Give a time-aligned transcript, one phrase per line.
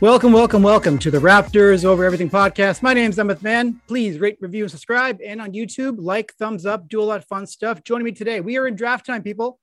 [0.00, 2.80] Welcome, welcome, welcome to the Raptors Over Everything podcast.
[2.80, 3.82] My name is Emmett Mann.
[3.86, 5.20] Please rate, review, and subscribe.
[5.22, 7.84] And on YouTube, like, thumbs up, do a lot of fun stuff.
[7.84, 9.60] Joining me today, we are in draft time, people.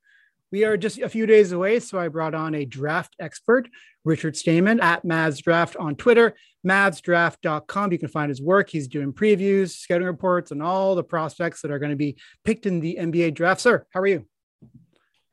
[0.52, 3.68] We are just a few days away, so I brought on a draft expert,
[4.06, 7.92] Richard Stayman at Mavs Draft on Twitter, mavsdraft.com.
[7.92, 8.70] You can find his work.
[8.70, 12.68] He's doing previews, scouting reports, and all the prospects that are going to be picked
[12.68, 13.60] in the NBA draft.
[13.60, 14.28] Sir, how are you?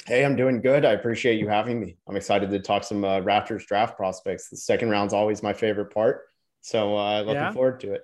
[0.07, 0.85] Hey, I'm doing good.
[0.85, 1.97] I appreciate you having me.
[2.07, 4.51] I'm excited to talk some uh, Raptors draft prospects.
[4.51, 6.27] The second round's always my favorite part.
[6.61, 7.53] So uh, looking yeah.
[7.53, 8.03] forward to it.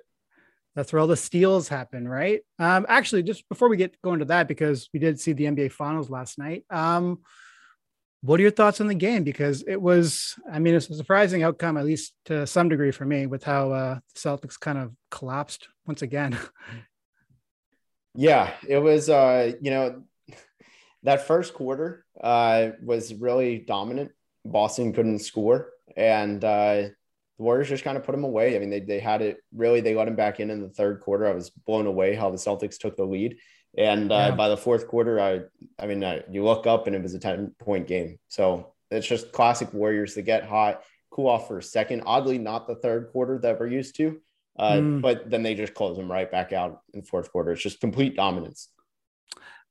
[0.74, 2.40] That's where all the steals happen, right?
[2.58, 5.72] Um, actually, just before we get going to that, because we did see the NBA
[5.72, 6.64] Finals last night.
[6.70, 7.18] Um,
[8.22, 9.22] what are your thoughts on the game?
[9.22, 13.04] Because it was, I mean, it's a surprising outcome, at least to some degree for
[13.04, 16.38] me, with how uh, the Celtics kind of collapsed once again.
[18.14, 20.02] yeah, it was, uh, you know,
[21.02, 24.12] that first quarter uh, was really dominant.
[24.44, 26.88] Boston couldn't score, and uh,
[27.38, 28.56] the Warriors just kind of put them away.
[28.56, 29.80] I mean, they they had it really.
[29.80, 31.26] They let him back in in the third quarter.
[31.26, 33.38] I was blown away how the Celtics took the lead,
[33.76, 34.30] and uh, yeah.
[34.34, 35.40] by the fourth quarter, I
[35.78, 38.18] I mean, uh, you look up and it was a ten point game.
[38.28, 42.02] So it's just classic Warriors to get hot, cool off for a second.
[42.06, 44.20] Oddly, not the third quarter that we're used to.
[44.58, 45.00] Uh, mm.
[45.00, 47.52] But then they just close them right back out in fourth quarter.
[47.52, 48.68] It's just complete dominance.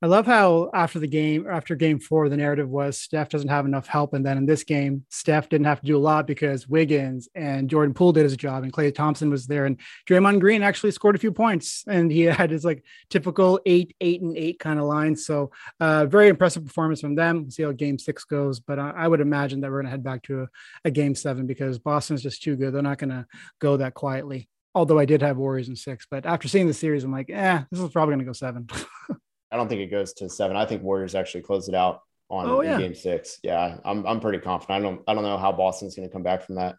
[0.02, 3.66] I love how after the game, after game four, the narrative was Steph doesn't have
[3.66, 4.14] enough help.
[4.14, 7.68] And then in this game, Steph didn't have to do a lot because Wiggins and
[7.68, 9.66] Jordan Poole did his job and Klay Thompson was there.
[9.66, 13.94] And Draymond Green actually scored a few points and he had his like typical eight,
[14.00, 15.16] eight, and eight kind of line.
[15.16, 17.42] So uh, very impressive performance from them.
[17.42, 18.58] We'll see how game six goes.
[18.58, 20.48] But I, I would imagine that we're going to head back to a,
[20.86, 22.72] a game seven because Boston's just too good.
[22.72, 23.26] They're not going to
[23.60, 26.06] go that quietly although I did have Warriors in six.
[26.08, 28.68] But after seeing the series, I'm like, eh, this is probably going to go seven.
[29.50, 30.56] I don't think it goes to seven.
[30.56, 32.78] I think Warriors actually close it out on oh, yeah.
[32.78, 33.38] game six.
[33.42, 34.78] Yeah, I'm I'm pretty confident.
[34.78, 36.76] I don't I don't know how Boston's going to come back from that.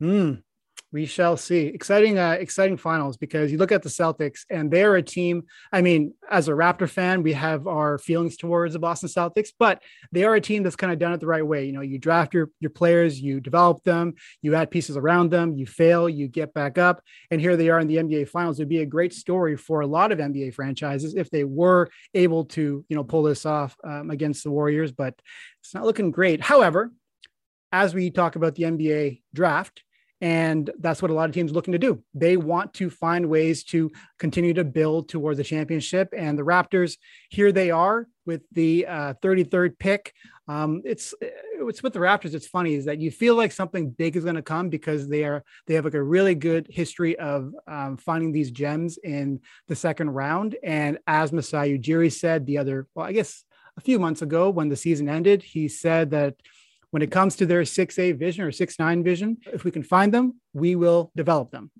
[0.00, 0.34] Hmm
[0.90, 1.66] we shall see.
[1.66, 5.44] Exciting, uh, exciting finals because you look at the Celtics and they're a team.
[5.70, 9.82] I mean, as a Raptor fan, we have our feelings towards the Boston Celtics, but
[10.12, 11.66] they are a team that's kind of done it the right way.
[11.66, 15.54] You know, you draft your your players, you develop them, you add pieces around them,
[15.54, 18.58] you fail, you get back up, and here they are in the NBA Finals.
[18.58, 22.46] It'd be a great story for a lot of NBA franchises if they were able
[22.46, 25.14] to, you know, pull this off um, against the Warriors, but
[25.60, 26.40] it's not looking great.
[26.40, 26.92] However,
[27.72, 29.82] as we talk about the NBA draft
[30.20, 32.02] and that's what a lot of teams looking to do.
[32.14, 36.12] They want to find ways to continue to build towards the championship.
[36.16, 36.96] And the Raptors,
[37.30, 40.12] here they are with the uh, 33rd pick.
[40.48, 42.34] Um, it's it's with the Raptors.
[42.34, 45.24] It's funny is that you feel like something big is going to come because they
[45.24, 49.76] are they have like a really good history of um, finding these gems in the
[49.76, 50.56] second round.
[50.64, 53.44] And as Masai Ujiri said the other, well, I guess
[53.76, 56.34] a few months ago when the season ended, he said that
[56.90, 60.40] when it comes to their 6A vision or 6-9 vision, if we can find them,
[60.52, 61.70] we will develop them.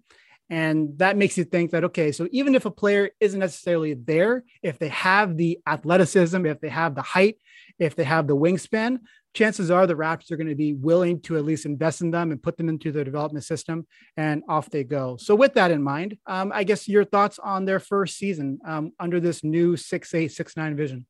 [0.50, 4.44] And that makes you think that, okay, so even if a player isn't necessarily there,
[4.62, 7.36] if they have the athleticism, if they have the height,
[7.78, 8.98] if they have the wingspan,
[9.34, 12.30] chances are the Raptors are going to be willing to at least invest in them
[12.30, 13.86] and put them into their development system,
[14.16, 15.16] and off they go.
[15.18, 18.92] So, with that in mind, um, I guess your thoughts on their first season um,
[18.98, 21.06] under this new 6'8, 6'9 vision.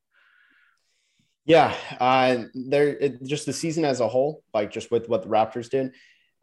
[1.49, 5.29] Yeah, uh, they're it, just the season as a whole, like just with what the
[5.29, 5.93] Raptors did.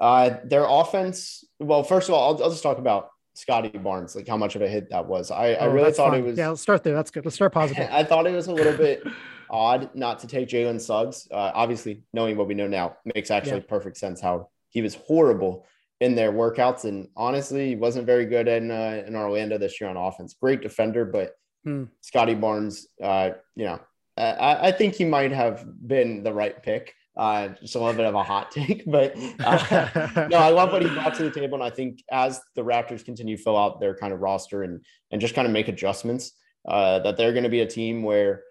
[0.00, 1.44] Uh, their offense.
[1.61, 4.62] Well, first of all, I'll, I'll just talk about Scottie Barnes, like how much of
[4.62, 5.31] a hit that was.
[5.31, 6.22] I, oh, I really thought fine.
[6.22, 6.37] it was.
[6.37, 6.95] Yeah, let's start there.
[6.95, 7.25] That's good.
[7.25, 7.89] Let's start positive.
[7.93, 9.05] I thought it was a little bit
[9.48, 11.28] odd not to take Jalen Suggs.
[11.30, 13.69] Uh, obviously, knowing what we know now makes actually yeah.
[13.69, 15.66] perfect sense how he was horrible
[16.01, 19.89] in their workouts, and honestly, he wasn't very good in uh, in Orlando this year
[19.89, 20.34] on offense.
[20.34, 21.84] Great defender, but hmm.
[22.01, 23.78] Scottie Barnes, uh, you know,
[24.16, 26.95] I, I, think he might have been the right pick.
[27.16, 30.83] Uh, just a little bit of a hot take, but uh, no, I love what
[30.83, 31.54] he brought to the table.
[31.54, 34.84] And I think as the Raptors continue to fill out their kind of roster and
[35.10, 36.33] and just kind of make adjustments,
[36.68, 38.42] uh, that they're going to be a team where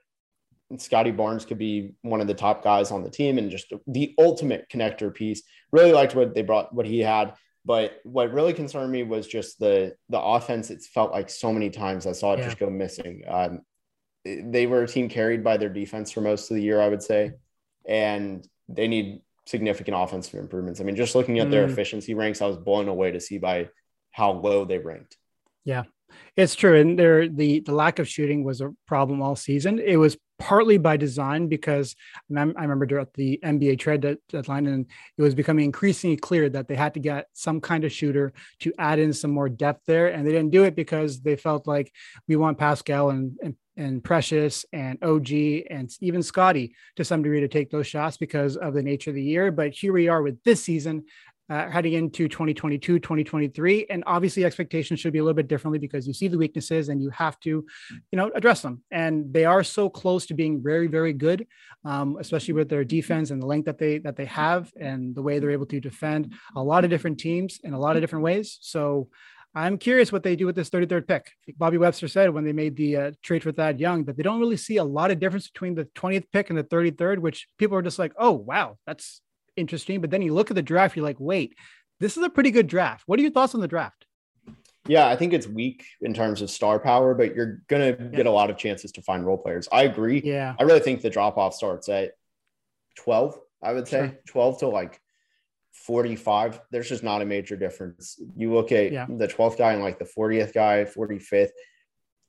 [0.77, 4.15] Scottie Barnes could be one of the top guys on the team and just the
[4.17, 5.44] ultimate connector piece.
[5.71, 7.33] Really liked what they brought, what he had.
[7.65, 10.69] But what really concerned me was just the the offense.
[10.69, 12.45] It felt like so many times I saw it yeah.
[12.45, 13.23] just go missing.
[13.27, 13.62] Um,
[14.25, 17.04] they were a team carried by their defense for most of the year, I would
[17.04, 17.33] say,
[17.88, 20.81] and they need significant offensive improvements.
[20.81, 21.72] I mean, just looking at their mm.
[21.72, 23.69] efficiency ranks, I was blown away to see by
[24.12, 25.18] how low they ranked.
[25.63, 25.83] Yeah,
[26.35, 29.79] it's true, and there the the lack of shooting was a problem all season.
[29.79, 31.95] It was partly by design because
[32.35, 34.85] I remember during the NBA trade deadline, and
[35.17, 38.73] it was becoming increasingly clear that they had to get some kind of shooter to
[38.77, 41.91] add in some more depth there, and they didn't do it because they felt like
[42.27, 45.31] we want Pascal and, and and Precious and OG
[45.69, 49.15] and even Scottie to some degree to take those shots because of the nature of
[49.15, 49.51] the year.
[49.51, 51.03] But here we are with this season
[51.50, 53.86] uh, heading into 2022, 2023.
[53.89, 57.01] And obviously, expectations should be a little bit differently because you see the weaknesses and
[57.01, 58.81] you have to, you know, address them.
[58.92, 61.47] And they are so close to being very, very good,
[61.83, 65.21] um, especially with their defense and the length that they that they have and the
[65.21, 68.24] way they're able to defend a lot of different teams in a lot of different
[68.24, 68.57] ways.
[68.62, 69.09] So.
[69.57, 71.31] I'm curious what they do with this 33rd pick.
[71.57, 74.41] Bobby Webster said when they made the uh, trade for Thad Young that they don't
[74.41, 77.77] really see a lot of difference between the 20th pick and the 33rd, which people
[77.77, 79.21] are just like, oh, wow, that's
[79.57, 80.01] interesting.
[80.01, 81.55] But then you look at the draft, you're like, wait,
[81.99, 83.03] this is a pretty good draft.
[83.05, 84.05] What are your thoughts on the draft?
[84.87, 88.09] Yeah, I think it's weak in terms of star power, but you're going to yeah.
[88.09, 89.67] get a lot of chances to find role players.
[89.71, 90.21] I agree.
[90.23, 90.55] Yeah.
[90.59, 92.11] I really think the drop off starts at
[92.97, 94.19] 12, I would say sure.
[94.27, 95.01] 12 to like
[95.73, 96.61] 45.
[96.71, 98.19] There's just not a major difference.
[98.35, 99.07] You look at yeah.
[99.09, 101.49] the 12th guy and like the 40th guy, 45th.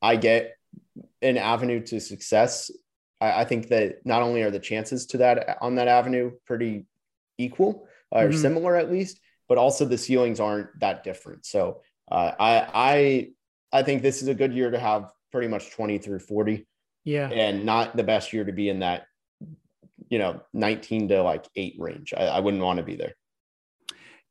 [0.00, 0.56] I get
[1.20, 2.70] an avenue to success.
[3.20, 6.86] I, I think that not only are the chances to that on that avenue pretty
[7.38, 8.38] equal or mm-hmm.
[8.38, 11.46] similar at least, but also the ceilings aren't that different.
[11.46, 13.28] So uh, I I
[13.72, 16.66] I think this is a good year to have pretty much 20 through 40.
[17.04, 17.28] Yeah.
[17.28, 19.06] And not the best year to be in that,
[20.08, 22.14] you know, 19 to like eight range.
[22.16, 23.14] I, I wouldn't want to be there.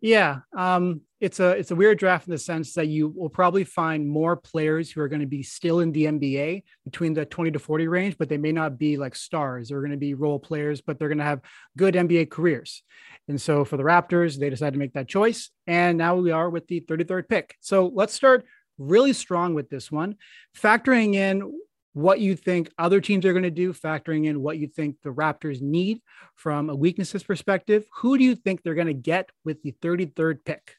[0.01, 3.63] Yeah, um, it's a it's a weird draft in the sense that you will probably
[3.63, 7.49] find more players who are going to be still in the NBA between the 20
[7.49, 9.69] to 40 range, but they may not be like stars.
[9.69, 11.41] They're going to be role players, but they're going to have
[11.75, 12.83] good NBA careers.
[13.27, 15.49] And so for the Raptors, they decided to make that choice.
[15.65, 17.55] And now we are with the 33rd pick.
[17.59, 18.45] So let's start
[18.77, 20.17] really strong with this one,
[20.55, 21.59] factoring in
[21.93, 25.09] what you think other teams are going to do, factoring in what you think the
[25.09, 26.03] Raptors need
[26.35, 27.85] from a weaknesses perspective.
[28.01, 30.75] Who do you think they're going to get with the 33rd pick?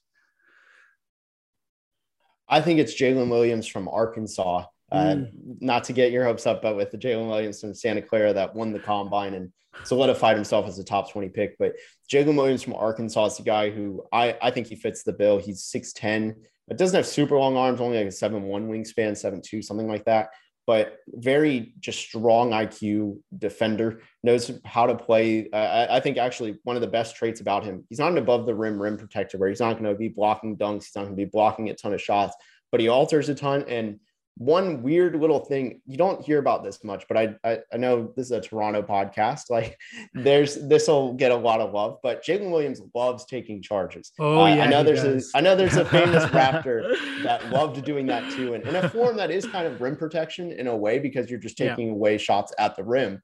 [2.49, 4.65] I think it's Jalen Williams from Arkansas.
[4.93, 5.31] Uh, mm.
[5.61, 8.55] not to get your hopes up, but with the Jalen Williams from Santa Clara that
[8.55, 9.53] won the combine and
[9.83, 11.59] solidified himself as a top 20 pick.
[11.59, 11.73] But
[12.11, 15.39] Jalen Williams from Arkansas is the guy who I, I think he fits the bill.
[15.39, 16.37] He's 6'10,
[16.69, 20.29] but doesn't have super long arms, only like a 7'1 wingspan, 7'2, something like that
[20.67, 25.49] but very just strong IQ defender, knows how to play.
[25.53, 28.19] Uh, I, I, think actually one of the best traits about him, he's not an
[28.19, 31.03] above the rim rim protector where he's not going to be blocking dunks, he's not
[31.03, 32.35] going to be blocking a ton of shots,
[32.73, 33.65] but he alters a ton.
[33.69, 34.01] And
[34.39, 38.13] one weird little thing you don't hear about this much but I, I i, know
[38.17, 39.79] this is a toronto podcast like
[40.13, 44.43] there's this will get a lot of love but jalen williams loves taking charges oh
[44.43, 45.33] uh, yeah i know there's does.
[45.35, 48.89] a i know there's a famous raptor that loved doing that too and in a
[48.91, 51.95] form that is kind of rim protection in a way because you're just taking yeah.
[51.95, 53.23] away shots at the rim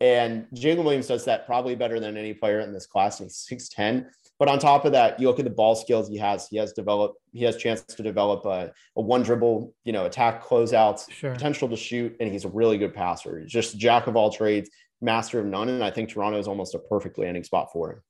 [0.00, 3.18] and Jalen Williams does that probably better than any player in this class.
[3.18, 4.06] He's 6'10.
[4.38, 6.46] But on top of that, you look at the ball skills he has.
[6.48, 10.44] He has developed, he has chance to develop a, a one dribble, you know, attack
[10.44, 11.32] closeouts, sure.
[11.32, 13.40] potential to shoot, and he's a really good passer.
[13.40, 15.68] He's just jack of all trades, master of none.
[15.68, 18.02] And I think Toronto is almost a perfect landing spot for him.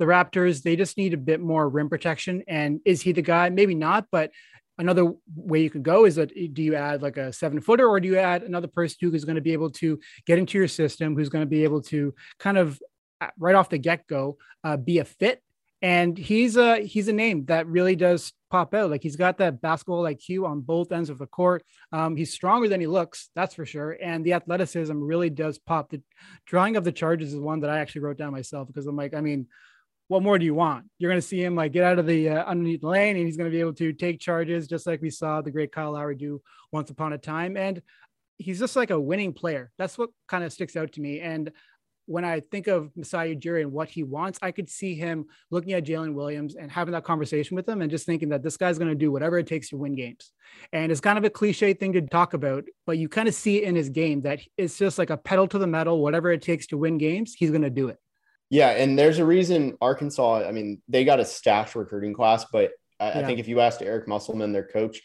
[0.00, 2.42] The Raptors, they just need a bit more rim protection.
[2.48, 3.50] And is he the guy?
[3.50, 4.32] Maybe not, but
[4.78, 8.00] another way you could go is that do you add like a seven footer or
[8.00, 10.68] do you add another person who is going to be able to get into your
[10.68, 12.80] system, who's going to be able to kind of
[13.20, 15.42] uh, right off the get go uh, be a fit
[15.82, 18.90] and he's a he's a name that really does pop out.
[18.90, 21.64] Like he's got that basketball IQ on both ends of the court.
[21.90, 23.98] Um, he's stronger than he looks, that's for sure.
[24.00, 25.90] And the athleticism really does pop.
[25.90, 26.00] The
[26.46, 29.12] drawing of the charges is one that I actually wrote down myself because I'm like,
[29.12, 29.48] I mean,
[30.12, 30.84] what more do you want?
[30.98, 33.38] You're going to see him like get out of the uh, underneath lane, and he's
[33.38, 36.16] going to be able to take charges just like we saw the great Kyle Lowry
[36.16, 37.56] do once upon a time.
[37.56, 37.80] And
[38.36, 39.72] he's just like a winning player.
[39.78, 41.20] That's what kind of sticks out to me.
[41.20, 41.50] And
[42.04, 45.72] when I think of Masai Ujiri and what he wants, I could see him looking
[45.72, 48.78] at Jalen Williams and having that conversation with him and just thinking that this guy's
[48.78, 50.30] going to do whatever it takes to win games.
[50.74, 53.62] And it's kind of a cliche thing to talk about, but you kind of see
[53.62, 56.42] it in his game that it's just like a pedal to the metal, whatever it
[56.42, 57.96] takes to win games, he's going to do it.
[58.52, 58.68] Yeah.
[58.68, 63.08] And there's a reason Arkansas, I mean, they got a stacked recruiting class, but I,
[63.08, 63.18] yeah.
[63.18, 65.00] I think if you asked Eric Musselman, their coach,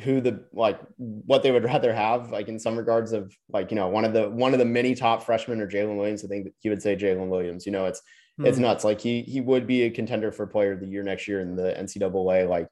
[0.00, 3.76] who the like what they would rather have like in some regards of like you
[3.76, 6.48] know one of the one of the many top freshmen or Jalen Williams I think
[6.58, 8.02] he would say Jalen Williams you know it's
[8.40, 8.44] mm.
[8.44, 11.28] it's nuts like he he would be a contender for player of the year next
[11.28, 12.66] year in the NCAA like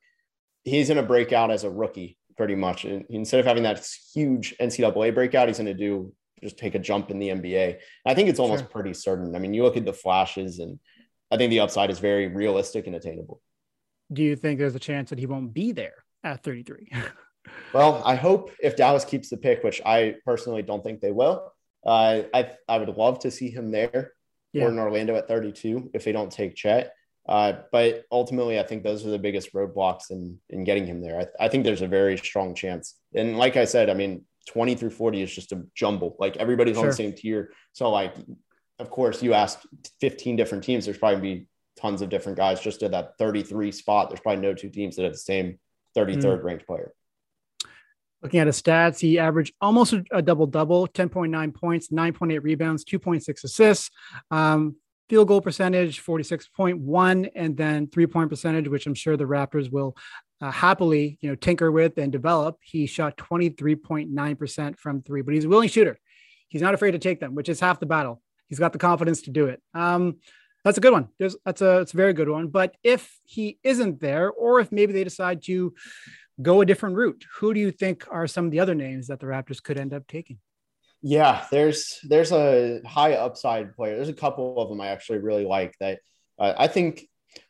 [0.64, 2.84] he's going to break out as a rookie pretty much.
[2.84, 6.12] And instead of having that huge NCAA breakout, he's going to do
[6.42, 7.78] just take a jump in the NBA.
[8.04, 8.70] I think it's almost sure.
[8.70, 9.34] pretty certain.
[9.34, 10.78] I mean, you look at the flashes, and
[11.30, 13.40] I think the upside is very realistic and attainable.
[14.12, 16.92] Do you think there's a chance that he won't be there at 33?
[17.74, 21.52] well, I hope if Dallas keeps the pick, which I personally don't think they will,
[21.84, 24.12] uh, I I would love to see him there
[24.52, 24.64] yeah.
[24.64, 26.92] or in Orlando at 32 if they don't take Chet.
[27.28, 31.20] Uh, but ultimately, I think those are the biggest roadblocks in in getting him there.
[31.20, 32.96] I, I think there's a very strong chance.
[33.14, 36.16] And like I said, I mean, 20 through 40 is just a jumble.
[36.18, 36.84] Like everybody's sure.
[36.84, 37.52] on the same tier.
[37.72, 38.14] So like,
[38.78, 39.60] of course, you ask
[40.00, 40.84] 15 different teams.
[40.84, 41.46] There's probably be
[41.78, 44.10] tons of different guys just at that 33 spot.
[44.10, 45.58] There's probably no two teams that have the same
[45.96, 46.44] 33rd mm.
[46.44, 46.92] ranked player.
[48.22, 53.44] Looking at his stats, he averaged almost a double double 10.9 points, 9.8 rebounds, 2.6
[53.44, 53.90] assists,
[54.30, 54.76] um,
[55.12, 59.94] field goal percentage 46.1, and then three point percentage, which I'm sure the Raptors will
[60.40, 62.56] uh, happily you know tinker with and develop.
[62.62, 65.98] He shot 23.9% from three, but he's a willing shooter.
[66.48, 68.22] He's not afraid to take them, which is half the battle.
[68.48, 69.60] He's got the confidence to do it.
[69.74, 70.16] Um,
[70.64, 71.08] that's a good one.
[71.18, 72.48] There's, that's a it's a very good one.
[72.48, 75.74] But if he isn't there, or if maybe they decide to
[76.40, 77.26] go a different route.
[77.40, 79.92] Who do you think are some of the other names that the Raptors could end
[79.92, 80.38] up taking?
[81.02, 83.96] Yeah, there's there's a high upside player.
[83.96, 86.00] There's a couple of them I actually really like that.
[86.38, 87.02] Uh, I think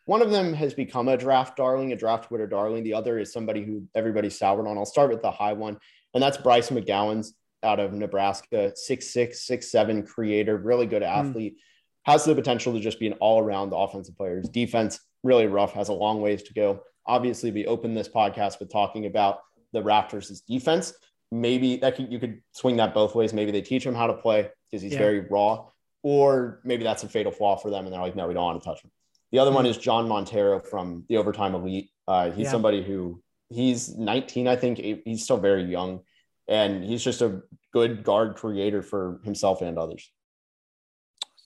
[0.06, 2.82] one of them has become a draft darling, a draft Twitter darling.
[2.82, 4.78] The other is somebody who everybody's soured on.
[4.78, 5.78] I'll start with the high one,
[6.14, 7.28] and that's Bryce McGowens
[7.62, 11.08] out of Nebraska, six six, six seven creator, really good hmm.
[11.08, 11.54] athlete.
[11.54, 11.60] Mm.
[12.04, 14.38] Has the potential to just be an all around offensive player.
[14.38, 18.58] His defense really rough, has a long ways to go obviously we opened this podcast
[18.60, 19.40] with talking about
[19.72, 20.92] the Raptors' defense.
[21.32, 23.32] Maybe that could, you could swing that both ways.
[23.32, 24.98] Maybe they teach him how to play because he's yeah.
[24.98, 25.66] very raw,
[26.02, 28.62] or maybe that's a fatal flaw for them, and they're like, no, we don't want
[28.62, 28.90] to touch him.
[29.30, 29.56] The other mm-hmm.
[29.56, 31.90] one is John Montero from the Overtime Elite.
[32.06, 32.50] Uh, he's yeah.
[32.50, 34.78] somebody who he's 19, I think.
[34.78, 36.00] He's still very young,
[36.48, 37.40] and he's just a
[37.72, 40.10] good guard creator for himself and others.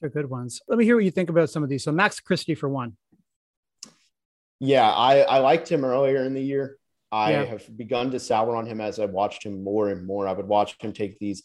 [0.01, 0.61] They're good ones.
[0.69, 1.85] Let me hear what you think about some of these.
[1.85, 2.97] So Max Christie for one.
[4.59, 6.77] Yeah, I, I liked him earlier in the year.
[7.13, 7.45] I yeah.
[7.45, 10.27] have begun to sour on him as I watched him more and more.
[10.27, 11.43] I would watch him take these.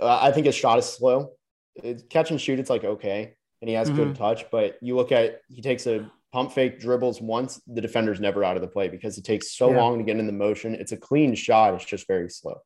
[0.00, 1.32] Uh, I think his shot is slow.
[1.76, 3.96] It's catch and shoot, it's like okay, and he has mm-hmm.
[3.96, 4.44] good touch.
[4.50, 8.56] But you look at he takes a pump fake, dribbles once, the defender's never out
[8.56, 9.78] of the play because it takes so yeah.
[9.78, 10.74] long to get in the motion.
[10.74, 11.74] It's a clean shot.
[11.74, 12.60] It's just very slow.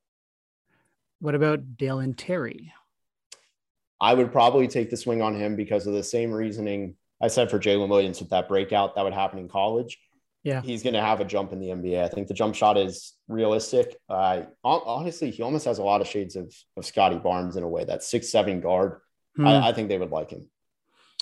[1.19, 2.73] What about Dalen Terry?
[3.99, 7.49] I would probably take the swing on him because of the same reasoning I said
[7.49, 9.97] for Jalen Williams with that breakout that would happen in college.
[10.45, 12.03] Yeah, he's going to have a jump in the NBA.
[12.03, 13.97] I think the jump shot is realistic.
[14.07, 17.67] Uh, honestly, he almost has a lot of shades of, of Scottie Barnes in a
[17.67, 17.83] way.
[17.83, 18.99] That six seven guard,
[19.35, 19.47] hmm.
[19.47, 20.47] I, I, think they would like him.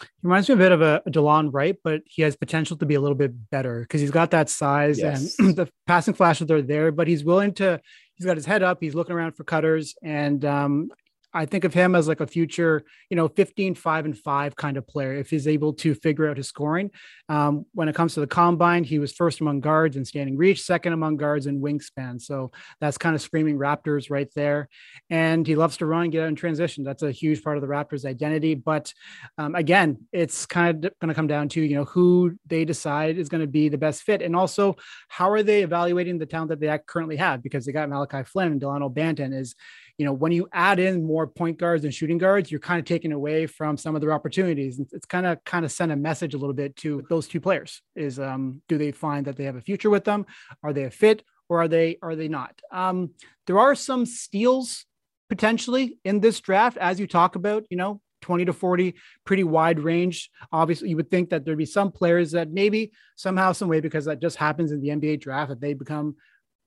[0.02, 2.86] He reminds me a bit of a, a Delon Wright, but he has potential to
[2.86, 5.40] be a little bit better because he's got that size yes.
[5.40, 6.92] and the passing flashes are there.
[6.92, 7.80] But he's willing to.
[8.16, 8.80] He's got his head up.
[8.82, 10.90] He's looking around for cutters, and um,
[11.34, 14.78] I think of him as like a future, you know, 15, five and five kind
[14.78, 16.92] of player if he's able to figure out his scoring.
[17.30, 20.62] Um, when it comes to the combine, he was first among guards in standing reach,
[20.62, 22.22] second among guards in wingspan.
[22.22, 24.70] So that's kind of screaming Raptors right there.
[25.10, 26.84] And he loves to run and get out in transition.
[26.84, 28.56] That's a huge part of the Raptors identity.
[28.56, 28.94] But
[29.38, 33.18] um, again, it's kind of going to come down to, you know, who they decide
[33.18, 34.22] is going to be the best fit.
[34.22, 34.76] And also,
[35.08, 37.42] how are they evaluating the talent that they currently have?
[37.42, 39.56] Because they got Malachi Flynn and Delano Banton is,
[39.98, 42.86] you know, when you add in more point guards and shooting guards, you're kind of
[42.86, 44.80] taking away from some of their opportunities.
[44.92, 47.82] It's kind of kind of sent a message a little bit to those two players.
[47.96, 50.26] Is um, do they find that they have a future with them?
[50.64, 52.60] Are they a fit or are they are they not?
[52.72, 53.12] Um,
[53.46, 54.86] there are some steals
[55.30, 57.66] potentially in this draft, as you talk about.
[57.70, 58.96] You know, 20 to 40,
[59.26, 60.32] pretty wide range.
[60.52, 64.06] Obviously, you would think that there'd be some players that maybe somehow, some way, because
[64.06, 66.16] that just happens in the NBA draft, that they become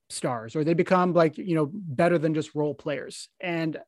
[0.08, 3.78] stars or they become like you know better than just role players and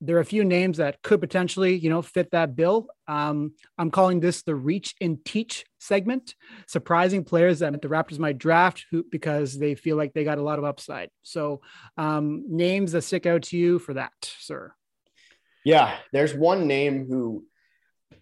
[0.00, 3.90] there are a few names that could potentially you know fit that bill um, i'm
[3.90, 6.34] calling this the reach and teach segment
[6.66, 10.42] surprising players that the raptors might draft who, because they feel like they got a
[10.42, 11.60] lot of upside so
[11.96, 14.72] um, names that stick out to you for that sir
[15.64, 17.44] yeah there's one name who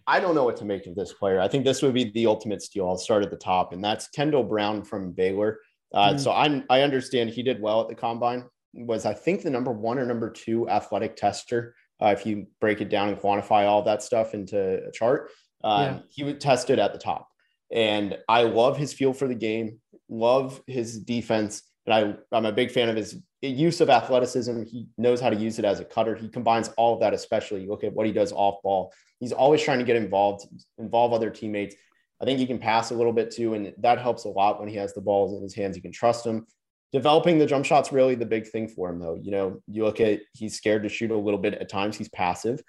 [0.07, 1.39] I don't know what to make of this player.
[1.39, 2.87] I think this would be the ultimate steal.
[2.87, 5.59] I'll start at the top, and that's Kendall Brown from Baylor.
[5.93, 8.45] Uh, mm So I I understand he did well at the combine.
[8.73, 12.81] Was I think the number one or number two athletic tester uh, if you break
[12.81, 15.29] it down and quantify all that stuff into a chart.
[15.63, 15.99] Um, yeah.
[16.09, 17.29] He was tested at the top,
[17.71, 19.79] and I love his feel for the game.
[20.09, 24.63] Love his defense, and I I'm a big fan of his use of athleticism.
[24.63, 26.15] He knows how to use it as a cutter.
[26.15, 28.91] He combines all of that, especially you look at what he does off ball.
[29.19, 30.47] He's always trying to get involved,
[30.79, 31.75] involve other teammates.
[32.21, 34.69] I think he can pass a little bit too, and that helps a lot when
[34.69, 35.75] he has the balls in his hands.
[35.75, 36.45] You can trust him.
[36.93, 39.17] developing the jump shot's really the big thing for him, though.
[39.21, 41.97] You know, you look at he's scared to shoot a little bit at times.
[41.97, 42.61] He's passive,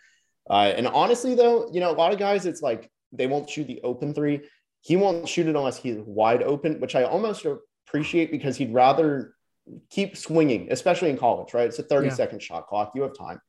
[0.49, 3.66] uh, and honestly, though, you know, a lot of guys, it's like they won't shoot
[3.66, 4.40] the open three.
[4.80, 7.47] He won't shoot it unless he's wide open, which I almost
[7.87, 9.35] appreciate because he'd rather
[9.90, 11.68] keep swinging, especially in college, right?
[11.68, 12.14] It's a 30 yeah.
[12.14, 12.92] second shot clock.
[12.94, 13.40] You have time.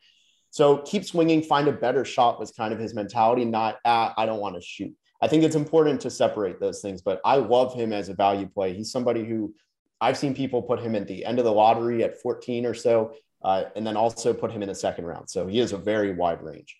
[0.51, 4.27] So keep swinging, find a better shot was kind of his mentality, not, ah, I
[4.27, 4.93] don't want to shoot.
[5.23, 8.45] I think it's important to separate those things, but I love him as a value
[8.45, 8.73] play.
[8.73, 9.55] He's somebody who
[10.01, 13.13] I've seen people put him at the end of the lottery at 14 or so,
[13.41, 15.29] uh, and then also put him in the second round.
[15.29, 16.75] So he has a very wide range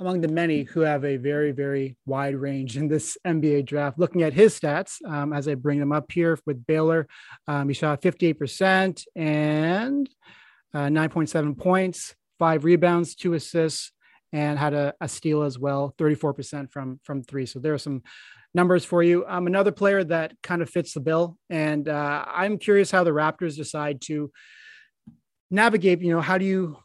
[0.00, 3.98] among the many who have a very, very wide range in this NBA draft.
[3.98, 7.06] Looking at his stats um, as I bring them up here with Baylor,
[7.46, 10.10] um, he shot 58% and
[10.74, 13.92] uh, 9.7 points, five rebounds, two assists,
[14.36, 17.46] and had a, a, steal as well, 34% from from three.
[17.46, 18.02] So there are some
[18.52, 19.24] numbers for you.
[19.26, 23.12] Um, another player that kind of fits the bill, and uh, I'm curious how the
[23.12, 24.30] Raptors decide to
[25.50, 26.02] navigate.
[26.02, 26.76] You know, how do you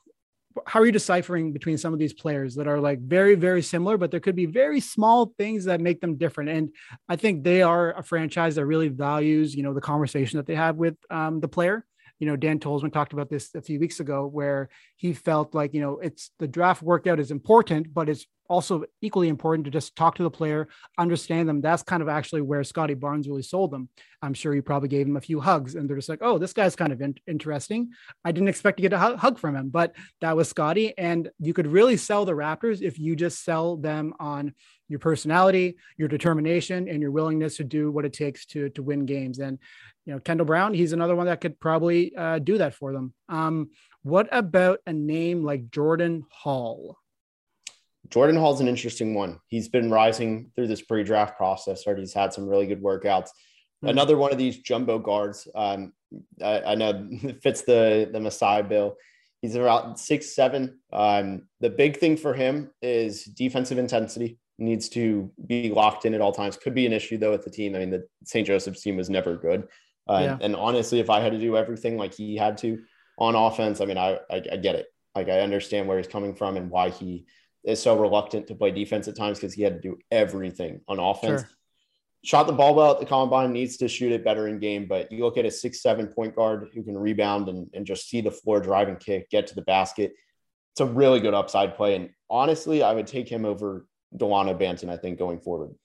[0.65, 3.98] how are you deciphering between some of these players that are like very very similar
[3.98, 6.70] but there could be very small things that make them different and
[7.08, 10.55] i think they are a franchise that really values you know the conversation that they
[10.55, 11.86] have with um, the player
[12.22, 15.74] you know, Dan Tolzman talked about this a few weeks ago, where he felt like,
[15.74, 19.96] you know, it's the draft workout is important, but it's also equally important to just
[19.96, 20.68] talk to the player,
[21.00, 21.62] understand them.
[21.62, 23.90] That's kind of actually where Scottie Barnes really sold them.
[24.22, 26.54] I'm sure you probably gave him a few hugs and they're just like, oh, this
[26.54, 27.90] guy's kind of in- interesting.
[28.24, 30.96] I didn't expect to get a hug from him, but that was Scottie.
[30.98, 34.54] And you could really sell the Raptors if you just sell them on
[34.91, 39.05] your personality, your determination, and your willingness to do what it takes to, to win
[39.05, 39.39] games.
[39.39, 39.57] And
[40.05, 43.13] you know, Kendall Brown, he's another one that could probably uh, do that for them.
[43.29, 43.69] Um,
[44.03, 46.98] what about a name like Jordan Hall?
[48.10, 49.39] Jordan Hall's an interesting one.
[49.48, 51.88] He's been rising through this pre-draft process.
[51.88, 53.29] Or he's had some really good workouts.
[53.29, 53.88] Mm-hmm.
[53.88, 55.48] Another one of these jumbo guards.
[55.55, 55.93] Um,
[56.43, 57.07] I, I, know
[57.41, 58.98] fits the the Masai bill.
[59.41, 60.79] He's about six seven.
[60.91, 64.38] Um, the big thing for him is defensive intensity.
[64.62, 66.55] Needs to be locked in at all times.
[66.55, 67.75] Could be an issue though with the team.
[67.75, 68.46] I mean, the St.
[68.46, 69.68] Joseph's team was never good.
[70.07, 70.38] Uh, yeah.
[70.42, 72.79] and, honestly, if I had to do everything like he had to
[73.18, 74.88] on offense, I mean, I, I, I get it.
[75.16, 77.25] Like I understand where he's coming from and why he
[77.64, 81.00] is so reluctant to play defense at times because he had to do everything on
[81.00, 81.42] offense.
[81.42, 81.50] Sure.
[82.24, 84.85] Shot the ball well at the combine, needs to shoot it better in game.
[84.88, 88.09] But you look at a six, seven point guard who can rebound and, and just
[88.09, 90.14] see the floor drive and kick, get to the basket.
[90.74, 91.96] It's a really good upside play.
[91.96, 95.75] And honestly, I would take him over Delano Banton, I think, going forward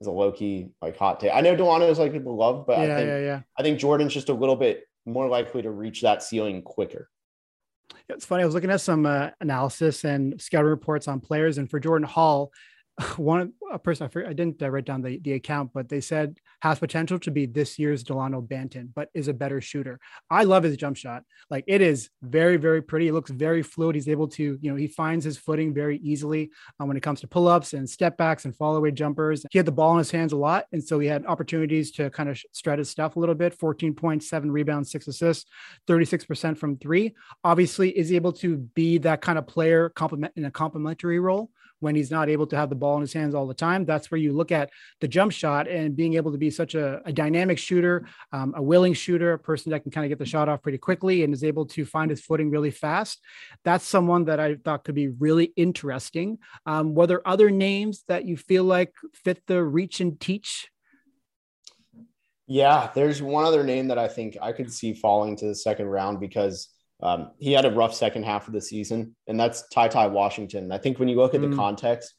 [0.00, 1.32] is a low key like hot take.
[1.32, 3.40] I know Delano is like people love, but yeah, I think yeah, yeah.
[3.58, 7.08] I think Jordan's just a little bit more likely to reach that ceiling quicker.
[8.08, 8.42] It's funny.
[8.42, 12.08] I was looking at some uh, analysis and scouting reports on players, and for Jordan
[12.08, 12.52] Hall,
[13.16, 16.38] one a person I, forget, I didn't write down the, the account, but they said
[16.60, 19.98] has potential to be this year's Delano Banton, but is a better shooter.
[20.30, 21.22] I love his jump shot.
[21.48, 23.08] Like it is very, very pretty.
[23.08, 23.94] It looks very fluid.
[23.94, 27.20] He's able to, you know, he finds his footing very easily um, when it comes
[27.20, 29.44] to pull ups and step backs and fall away jumpers.
[29.50, 30.66] He had the ball in his hands a lot.
[30.72, 33.94] And so he had opportunities to kind of strut his stuff a little bit 14
[33.94, 35.48] points, seven rebounds, six assists,
[35.88, 37.14] 36% from three.
[37.44, 41.94] Obviously, is able to be that kind of player complement in a complementary role when
[41.94, 43.84] he's not able to have the ball in his hands all the time.
[43.84, 44.70] That's where you look at
[45.00, 48.62] the jump shot and being able to be such a, a dynamic shooter, um, a
[48.62, 51.32] willing shooter, a person that can kind of get the shot off pretty quickly and
[51.32, 53.20] is able to find his footing really fast.
[53.64, 56.38] That's someone that I thought could be really interesting.
[56.66, 60.68] Um, were there other names that you feel like fit the reach and teach?
[62.46, 65.86] Yeah, there's one other name that I think I could see falling to the second
[65.86, 66.68] round because
[67.02, 70.72] um, he had a rough second half of the season, and that's TyTy Washington.
[70.72, 71.50] I think when you look at mm.
[71.50, 72.12] the context,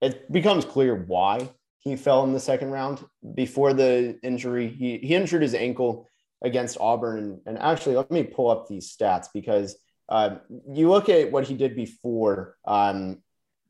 [0.00, 3.04] it becomes clear why he fell in the second round.
[3.34, 6.06] Before the injury, he, he injured his ankle
[6.42, 7.18] against Auburn.
[7.18, 9.76] And, and actually, let me pull up these stats because
[10.08, 10.36] uh,
[10.72, 13.18] you look at what he did before, um,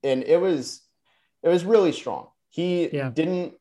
[0.03, 0.83] and it was
[1.43, 2.29] it was really strong.
[2.49, 3.11] He yeah.
[3.11, 3.55] didn't.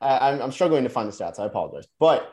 [0.00, 1.38] I, I'm struggling to find the stats.
[1.38, 2.32] I apologize, but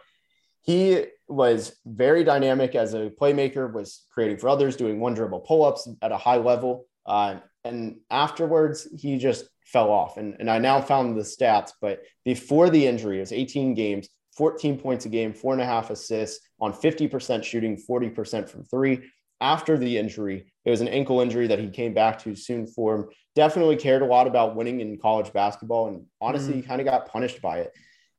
[0.62, 5.66] he was very dynamic as a playmaker, was creating for others, doing one dribble pull
[5.66, 6.86] ups at a high level.
[7.06, 10.18] Uh, and afterwards, he just fell off.
[10.18, 14.10] And, and I now found the stats, but before the injury, it was 18 games,
[14.38, 19.02] 14 points a game, four and a half assists on 50% shooting, 40% from three.
[19.40, 22.96] After the injury, it was an ankle injury that he came back to soon for
[22.96, 23.06] him.
[23.36, 26.68] Definitely cared a lot about winning in college basketball and honestly mm-hmm.
[26.68, 27.72] kind of got punished by it.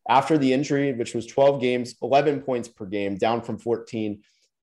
[0.08, 4.20] After the injury, which was 12 games, 11 points per game, down from 14,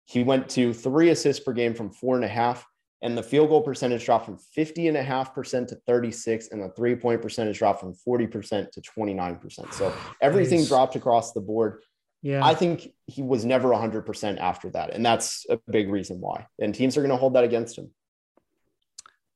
[0.06, 2.66] he went to three assists per game from four and a half.
[3.02, 6.62] And the field goal percentage dropped from 50 and a half percent to 36, and
[6.62, 9.72] the three point percentage dropped from 40% to 29%.
[9.74, 11.82] So everything dropped across the board.
[12.22, 12.44] Yeah.
[12.44, 14.94] I think he was never 100% after that.
[14.94, 16.46] And that's a big reason why.
[16.58, 17.90] And teams are going to hold that against him.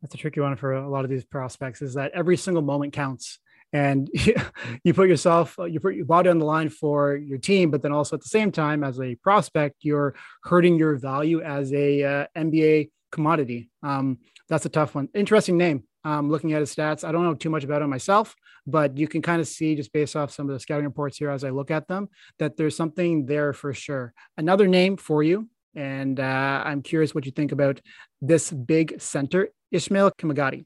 [0.03, 2.93] That's a tricky one for a lot of these prospects is that every single moment
[2.93, 3.39] counts.
[3.73, 4.11] And
[4.85, 7.93] you put yourself, you put your body on the line for your team, but then
[7.93, 12.27] also at the same time, as a prospect, you're hurting your value as a uh,
[12.37, 13.71] NBA commodity.
[13.83, 14.19] Um,
[14.49, 15.09] that's a tough one.
[15.15, 15.85] Interesting name.
[16.03, 18.35] Um, looking at his stats, I don't know too much about him myself,
[18.67, 21.31] but you can kind of see just based off some of the scouting reports here
[21.31, 24.15] as I look at them that there's something there for sure.
[24.39, 27.81] Another name for you, and uh, I'm curious what you think about
[28.23, 30.65] this big center, Ismail Kamagate.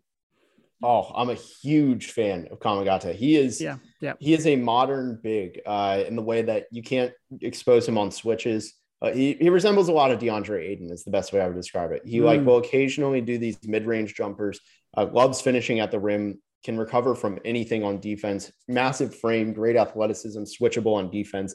[0.83, 3.15] Oh, I'm a huge fan of Kamagate.
[3.15, 4.15] He is, yeah, yeah.
[4.21, 8.11] He is a modern big uh, in the way that you can't expose him on
[8.11, 8.75] switches.
[9.03, 11.57] Uh, he, he resembles a lot of DeAndre Ayton is the best way I would
[11.57, 12.03] describe it.
[12.05, 12.25] He mm.
[12.25, 14.61] like will occasionally do these mid-range jumpers,
[14.97, 19.77] uh, loves finishing at the rim, can recover from anything on defense, massive frame, great
[19.77, 21.55] athleticism, switchable on defense.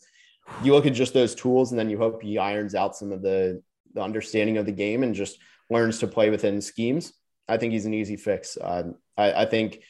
[0.63, 3.21] You look at just those tools and then you hope he irons out some of
[3.21, 3.61] the,
[3.93, 7.13] the understanding of the game and just learns to play within schemes.
[7.47, 8.57] I think he's an easy fix.
[8.57, 9.81] Uh, I, I, think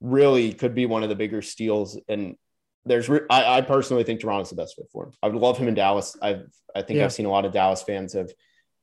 [0.00, 2.36] really could be one of the bigger steals and
[2.84, 5.12] there's re- I, I, personally think Toronto's the best fit for him.
[5.22, 6.16] I would love him in Dallas.
[6.22, 7.04] I've I think yeah.
[7.04, 8.30] I've seen a lot of Dallas fans have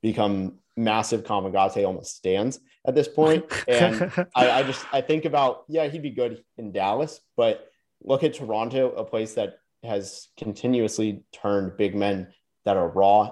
[0.01, 3.45] become massive Kamagate almost stands at this point.
[3.67, 7.69] And I, I just I think about yeah he'd be good in Dallas, but
[8.03, 12.33] look at Toronto, a place that has continuously turned big men
[12.65, 13.31] that are raw.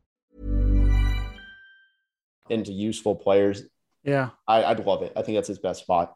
[2.51, 3.63] Into useful players.
[4.03, 4.29] Yeah.
[4.47, 5.13] I, I'd love it.
[5.15, 6.15] I think that's his best spot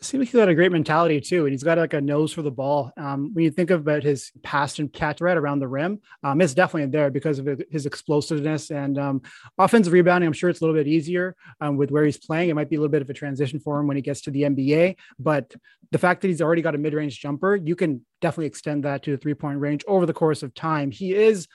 [0.00, 2.42] seems like he's got a great mentality too, and he's got like a nose for
[2.42, 2.92] the ball.
[2.96, 6.54] Um, when you think about his pass and catch right around the rim, um, it's
[6.54, 9.22] definitely there because of his explosiveness and um,
[9.58, 10.26] offensive rebounding.
[10.26, 12.50] I'm sure it's a little bit easier um, with where he's playing.
[12.50, 14.30] It might be a little bit of a transition for him when he gets to
[14.30, 15.54] the NBA, but
[15.92, 19.12] the fact that he's already got a mid-range jumper, you can definitely extend that to
[19.12, 20.90] the three-point range over the course of time.
[20.90, 21.48] He is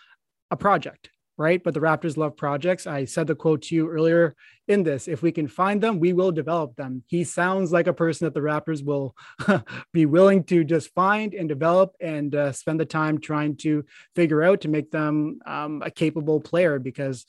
[0.50, 1.10] a project
[1.42, 1.62] right?
[1.64, 2.88] But the Raptors love projects.
[2.88, 4.36] I said the quote to you earlier
[4.68, 7.04] in this if we can find them, we will develop them.
[7.08, 9.16] He sounds like a person that the Raptors will
[9.94, 13.84] be willing to just find and develop and uh, spend the time trying to
[14.16, 17.26] figure out to make them um, a capable player because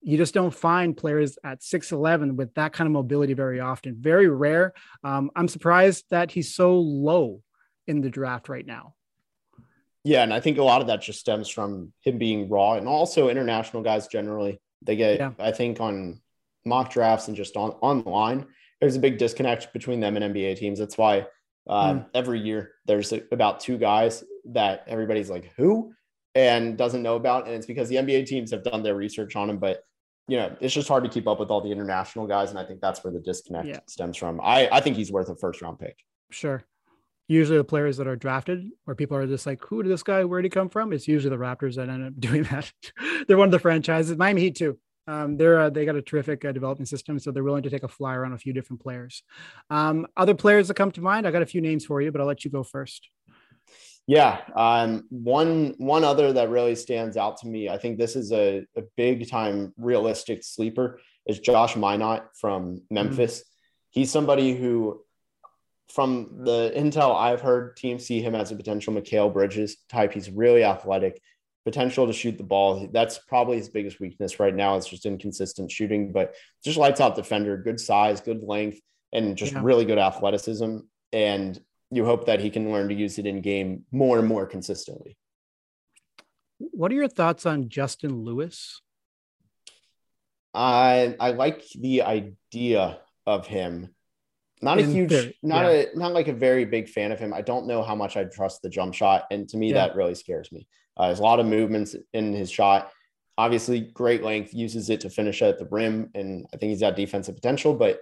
[0.00, 3.96] you just don't find players at 6'11 with that kind of mobility very often.
[3.98, 4.72] Very rare.
[5.02, 7.42] Um, I'm surprised that he's so low
[7.88, 8.94] in the draft right now.
[10.06, 12.86] Yeah, and I think a lot of that just stems from him being raw, and
[12.86, 14.60] also international guys generally.
[14.82, 15.32] They get, yeah.
[15.36, 16.20] I think, on
[16.64, 18.46] mock drafts and just on online,
[18.80, 20.78] there's a big disconnect between them and NBA teams.
[20.78, 21.26] That's why
[21.68, 22.06] uh, mm.
[22.14, 25.92] every year there's about two guys that everybody's like, who,
[26.36, 29.50] and doesn't know about, and it's because the NBA teams have done their research on
[29.50, 29.82] him, but
[30.28, 32.64] you know, it's just hard to keep up with all the international guys, and I
[32.64, 33.80] think that's where the disconnect yeah.
[33.88, 34.40] stems from.
[34.40, 35.98] I I think he's worth a first round pick.
[36.30, 36.64] Sure
[37.28, 40.24] usually the players that are drafted where people are just like, who did this guy,
[40.24, 40.92] where did he come from?
[40.92, 42.72] It's usually the Raptors that end up doing that.
[43.28, 44.16] they're one of the franchises.
[44.16, 44.78] Miami Heat too.
[45.08, 47.84] Um, they're uh, they got a terrific uh, development system, so they're willing to take
[47.84, 49.22] a flyer on a few different players.
[49.70, 52.20] Um, other players that come to mind, I got a few names for you, but
[52.20, 53.08] I'll let you go first.
[54.08, 57.68] Yeah, um, one one other that really stands out to me.
[57.68, 63.40] I think this is a, a big time realistic sleeper is Josh Minott from Memphis.
[63.40, 63.48] Mm-hmm.
[63.90, 65.02] He's somebody who
[65.88, 70.12] from the intel I've heard, teams see him as a potential Mikal Bridges type.
[70.12, 71.20] He's really athletic,
[71.64, 72.88] potential to shoot the ball.
[72.92, 74.76] That's probably his biggest weakness right now.
[74.76, 78.80] It's just inconsistent shooting, but just lights out defender, good size, good length,
[79.12, 79.60] and just yeah.
[79.62, 80.78] really good athleticism.
[81.12, 84.46] And you hope that he can learn to use it in game more and more
[84.46, 85.16] consistently.
[86.58, 88.80] What are your thoughts on Justin Lewis?
[90.54, 93.94] I I like the idea of him.
[94.62, 95.84] Not a huge, theory, not yeah.
[95.92, 97.34] a not like a very big fan of him.
[97.34, 99.86] I don't know how much I trust the jump shot, and to me, yeah.
[99.86, 100.66] that really scares me.
[100.96, 102.90] Uh, there's a lot of movements in his shot.
[103.36, 106.96] Obviously, great length, uses it to finish at the rim, and I think he's got
[106.96, 107.74] defensive potential.
[107.74, 108.00] But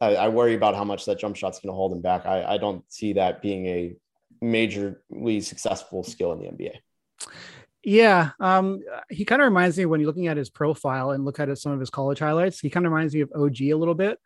[0.00, 2.26] I, I worry about how much that jump shot's going to hold him back.
[2.26, 3.96] I, I don't see that being a
[4.42, 6.74] majorly successful skill in the NBA.
[7.84, 11.38] Yeah, um, he kind of reminds me when you're looking at his profile and look
[11.38, 12.60] at some of his college highlights.
[12.60, 14.18] He kind of reminds me of OG a little bit,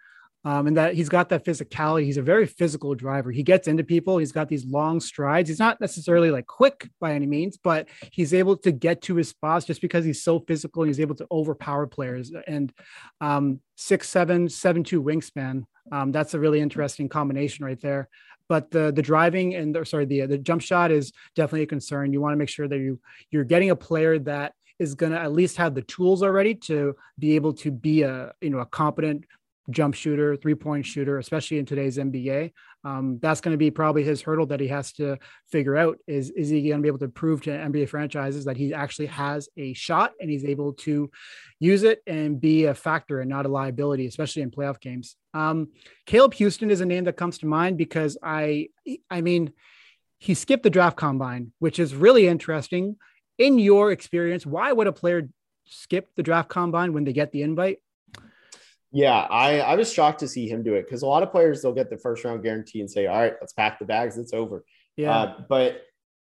[0.44, 2.04] um, and that he's got that physicality.
[2.04, 3.30] He's a very physical driver.
[3.30, 4.18] He gets into people.
[4.18, 5.48] He's got these long strides.
[5.48, 9.28] He's not necessarily like quick by any means, but he's able to get to his
[9.28, 12.32] spots just because he's so physical and he's able to overpower players.
[12.46, 12.72] And
[13.20, 15.64] um, six seven seven two wingspan.
[15.90, 18.08] Um, that's a really interesting combination right there
[18.48, 22.12] but the the driving and the, sorry the the jump shot is definitely a concern.
[22.12, 23.00] You want to make sure that you
[23.30, 26.94] you're getting a player that is going to at least have the tools already to
[27.18, 29.24] be able to be a you know a competent
[29.70, 32.52] jump shooter, three point shooter, especially in today's NBA.
[32.84, 35.18] Um, that's going to be probably his hurdle that he has to
[35.50, 38.56] figure out is, is he going to be able to prove to NBA franchises that
[38.56, 41.10] he actually has a shot and he's able to
[41.60, 45.16] use it and be a factor and not a liability, especially in playoff games.
[45.32, 45.68] Um,
[46.06, 48.68] Caleb Houstan is a name that comes to mind because I,
[49.08, 49.52] I mean,
[50.18, 52.96] he skipped the draft combine, which is really interesting.
[53.38, 55.28] In your experience, why would a player
[55.66, 57.78] skip the draft combine when they get the invite?
[58.92, 61.62] Yeah, I, I was shocked to see him do it because a lot of players
[61.62, 64.34] they'll get the first round guarantee and say, "All right, let's pack the bags, it's
[64.34, 64.64] over."
[64.96, 65.82] Yeah, uh, but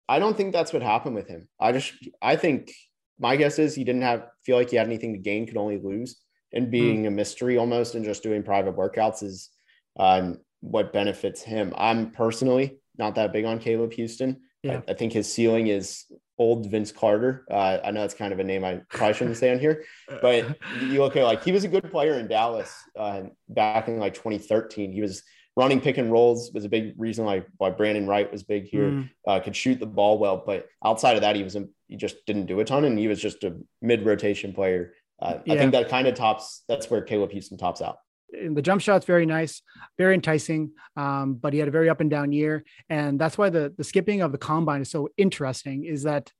[0.09, 1.48] I don't think that's what happened with him.
[1.61, 2.72] I just I think
[3.18, 5.79] my guess is he didn't have feel like he had anything to gain, could only
[5.79, 6.16] lose,
[6.53, 7.09] and being mm.
[7.09, 9.50] a mystery almost and just doing private workouts is
[9.98, 11.74] um, what benefits him.
[11.77, 14.38] I'm personally not that big on Caleb Houstan.
[14.62, 14.81] Yeah.
[14.88, 16.05] I, I think his ceiling is
[16.38, 17.44] old Vince Carter.
[17.51, 19.85] Uh, I know it's kind of a name I probably shouldn't say on here,
[20.23, 23.99] but you look at like he was a good player in Dallas uh, back in
[23.99, 24.92] like 2013.
[24.92, 25.23] He was
[25.57, 28.90] running pick and rolls was a big reason like why Brandon Wright was big here.
[28.90, 29.11] Mm.
[29.27, 32.27] Uh, could shoot the ball well, but outside of that, he was a, he just
[32.27, 34.94] didn't do a ton, and he was just a mid rotation player.
[35.20, 35.55] Uh, yeah.
[35.55, 36.64] I think that kind of tops.
[36.68, 37.99] That's where Caleb Houstan tops out
[38.53, 39.62] the jump shot's very nice,
[39.99, 40.73] very enticing.
[40.97, 43.85] Um, but he had a very up and down year, and that's why the the
[43.85, 45.85] skipping of the combine is so interesting.
[45.85, 46.33] Is that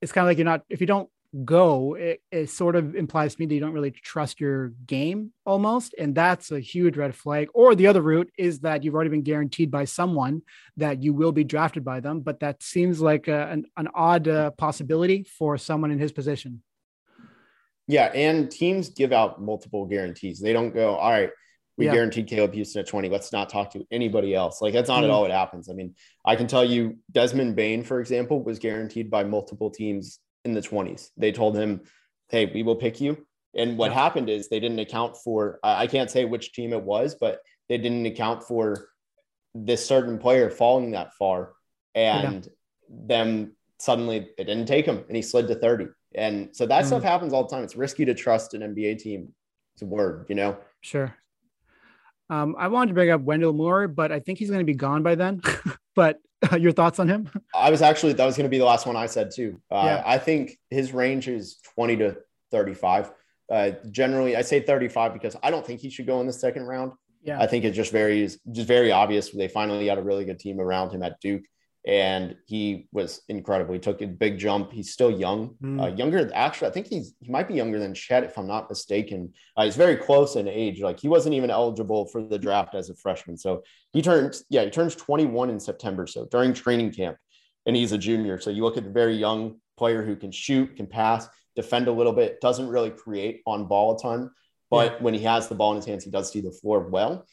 [0.00, 1.08] it's kind of like you're not if you don't
[1.44, 5.32] go, it, it sort of implies to me that you don't really trust your game
[5.44, 7.48] almost, and that's a huge red flag.
[7.54, 10.42] Or the other route is that you've already been guaranteed by someone
[10.76, 14.28] that you will be drafted by them, but that seems like a, an, an odd
[14.28, 16.62] uh, possibility for someone in his position.
[17.86, 20.40] Yeah, and teams give out multiple guarantees.
[20.40, 21.30] They don't go, all right,
[21.76, 21.92] we yeah.
[21.92, 23.08] guaranteed Caleb Houstan at 20.
[23.08, 24.62] Let's not talk to anybody else.
[24.62, 25.04] Like that's not mm.
[25.04, 25.68] at all what happens.
[25.68, 25.94] I mean,
[26.24, 30.60] I can tell you Desmond Bane, for example, was guaranteed by multiple teams in the
[30.60, 31.10] 20s.
[31.16, 31.82] They told him,
[32.28, 33.26] hey, we will pick you.
[33.56, 34.02] And what yeah.
[34.02, 37.78] happened is they didn't account for, I can't say which team it was, but they
[37.78, 38.88] didn't account for
[39.54, 41.52] this certain player falling that far.
[41.94, 42.50] And yeah.
[43.06, 45.86] them suddenly, it didn't take him and he slid to 30.
[46.14, 46.86] And so that mm.
[46.86, 47.64] stuff happens all the time.
[47.64, 49.34] It's risky to trust an NBA team.
[49.74, 50.56] It's a word, you know?
[50.80, 51.14] Sure.
[52.30, 54.74] Um, I wanted to bring up Wendell Moore, but I think he's going to be
[54.74, 55.42] gone by then.
[55.94, 57.28] but uh, your thoughts on him?
[57.54, 59.60] I was actually, that was going to be the last one I said too.
[59.70, 60.02] Uh, yeah.
[60.06, 62.16] I think his range is 20 to
[62.50, 63.12] 35.
[63.50, 66.64] Uh, generally, I say 35 because I don't think he should go in the second
[66.64, 66.92] round.
[67.22, 67.40] Yeah.
[67.40, 69.30] I think it just very, just very obvious.
[69.30, 71.42] They finally got a really good team around him at Duke
[71.86, 73.74] and he was incredible.
[73.74, 74.72] He took a big jump.
[74.72, 75.82] He's still young, mm.
[75.82, 76.30] uh, younger.
[76.34, 79.34] Actually, I think he's he might be younger than Chet, if I'm not mistaken.
[79.56, 80.80] Uh, he's very close in age.
[80.80, 83.36] Like he wasn't even eligible for the draft as a freshman.
[83.36, 86.06] So he turns, yeah, he turns 21 in September.
[86.06, 87.18] So during training camp,
[87.66, 88.38] and he's a junior.
[88.40, 91.92] So you look at the very young player who can shoot, can pass, defend a
[91.92, 94.30] little bit, doesn't really create on ball a ton,
[94.70, 94.98] but yeah.
[95.02, 97.26] when he has the ball in his hands, he does see the floor well.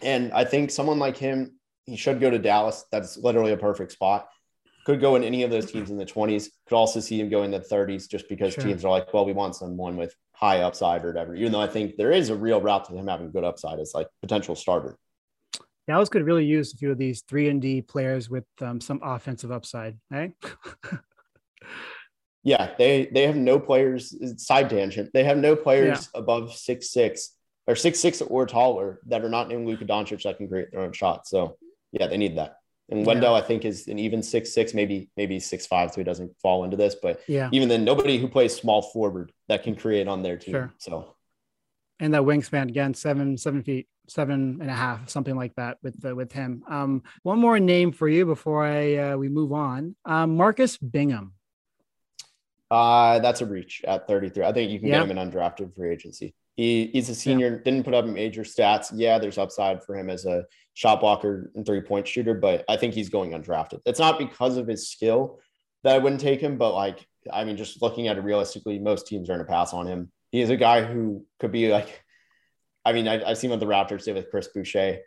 [0.00, 2.84] And I think someone like him he should go to Dallas.
[2.90, 4.28] That's literally a perfect spot.
[4.84, 6.48] Could go in any of those teams in the 20s.
[6.66, 8.64] Could also see him go in the 30s just because sure.
[8.64, 11.34] teams are like, well, we want someone with high upside or whatever.
[11.36, 13.92] Even though I think there is a real route to him having good upside as
[13.94, 14.98] like potential starter.
[15.88, 19.00] Dallas could really use a few of these three and D players with um, some
[19.02, 20.32] offensive upside, right?
[22.44, 24.14] yeah, they they have no players.
[24.42, 25.10] Side tangent.
[25.12, 26.20] They have no players yeah.
[26.20, 30.38] above six six or six six or taller that are not named Luka Doncic that
[30.38, 31.26] can create their own shot.
[31.26, 31.56] So
[31.92, 32.58] yeah, they need that.
[32.90, 33.38] And Wendell, yeah.
[33.38, 36.64] I think, is an even six six, maybe maybe six five, so he doesn't fall
[36.64, 36.96] into this.
[37.00, 40.52] But yeah, even then, nobody who plays small forward that can create on their team.
[40.52, 40.74] Sure.
[40.78, 41.14] So
[42.00, 46.04] and that wingspan again, seven seven feet, seven and a half, something like that with
[46.04, 46.64] uh, with him.
[46.68, 49.94] Um, one more name for you before I uh, we move on.
[50.04, 51.34] Um, Marcus Bingham.
[52.70, 54.44] Uh, that's a reach at 33.
[54.44, 55.02] I think you can yep.
[55.02, 56.34] get him in undrafted free agency.
[56.56, 58.90] He, he's a senior, didn't put up major stats.
[58.94, 62.76] Yeah, there's upside for him as a shot blocker and three point shooter, but I
[62.76, 63.80] think he's going undrafted.
[63.86, 65.38] It's not because of his skill
[65.84, 69.06] that I wouldn't take him, but like, I mean, just looking at it realistically, most
[69.06, 70.10] teams are going to pass on him.
[70.30, 72.02] He is a guy who could be like,
[72.84, 74.98] I mean, I, have seen what the Raptors did with Chris Boucher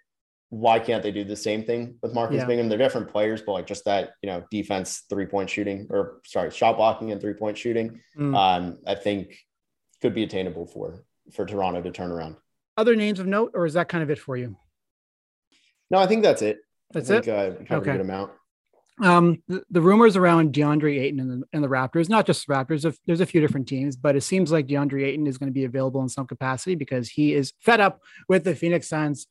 [0.50, 2.46] why can't they do the same thing with Marcus yeah.
[2.46, 2.70] Bingham?
[2.70, 6.52] They're different players, but like just that, you know, defense, three point shooting, or sorry,
[6.52, 8.36] shot blocking and three point shooting, mm.
[8.36, 9.38] um, I think
[10.02, 12.36] could be attainable for for Toronto to turn around.
[12.78, 14.56] Other names of note, or is that kind of it for you?
[15.90, 16.60] No, I think that's it.
[16.92, 17.32] That's think, it.
[17.32, 17.90] Uh, covered okay.
[17.92, 18.32] a good amount.
[19.02, 22.98] Um, the, the, rumors around DeAndre Ayton and the, and the Raptors, not just Raptors,
[23.06, 25.66] there's a few different teams, but it seems like DeAndre Ayton is going to be
[25.66, 29.28] available in some capacity because he is fed up with the Phoenix Suns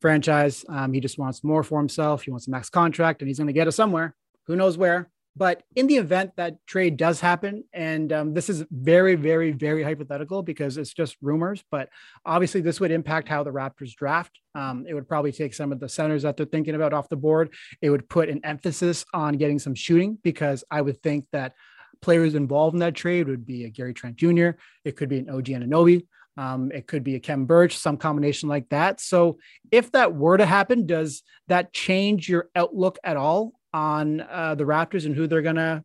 [0.00, 0.64] franchise.
[0.68, 2.22] Um, he just wants more for himself.
[2.22, 4.16] He wants a max contract, and he's going to get it somewhere.
[4.48, 5.08] Who knows where?
[5.36, 9.82] But in the event that trade does happen, and um, this is very, very, very
[9.82, 11.90] hypothetical because it's just rumors, but
[12.24, 14.40] obviously this would impact how the Raptors draft.
[14.54, 17.16] Um, it would probably take some of the centers that they're thinking about off the
[17.16, 17.52] board.
[17.82, 21.52] It would put an emphasis on getting some shooting because I would think that
[22.00, 24.50] players involved in that trade would be a Gary Trent Jr.
[24.84, 26.06] It could be an OG Anunoby.
[26.38, 29.00] Um, it could be a Khem Birch, some combination like that.
[29.00, 29.38] So,
[29.70, 34.64] if that were to happen, does that change your outlook at all on uh, the
[34.64, 35.84] Raptors and who they're going to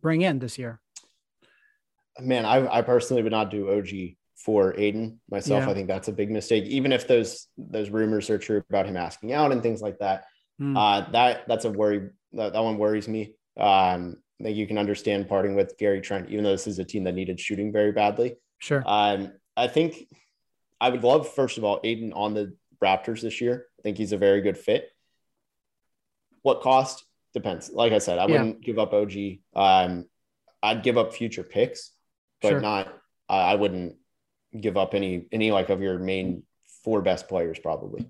[0.00, 0.80] bring in this year?
[2.20, 5.64] Man, I, I, personally would not do OG for Ayton myself.
[5.64, 5.70] Yeah.
[5.70, 6.64] I think that's a big mistake.
[6.64, 10.24] Even if those those rumors are true about him asking out and things like that,
[10.60, 10.76] mm.
[10.76, 12.10] uh, that that's a worry.
[12.32, 13.34] That, that one worries me.
[13.58, 16.84] Um, I think you can understand parting with Gary Trent, even though this is a
[16.84, 18.34] team that needed shooting very badly.
[18.58, 18.82] Sure.
[18.84, 20.06] Um, I think
[20.80, 23.66] I would love, first of all, Ayton on the Raptors this year.
[23.78, 24.90] I think he's a very good fit.
[26.42, 27.70] What cost depends.
[27.72, 29.12] Like I said, I wouldn't give up OG.
[29.54, 30.06] Um,
[30.62, 31.90] I'd give up future picks,
[32.40, 32.60] but sure.
[32.60, 32.88] not.
[33.28, 33.96] Uh, I wouldn't
[34.58, 36.42] give up any any like of your main
[36.84, 38.08] four best players probably.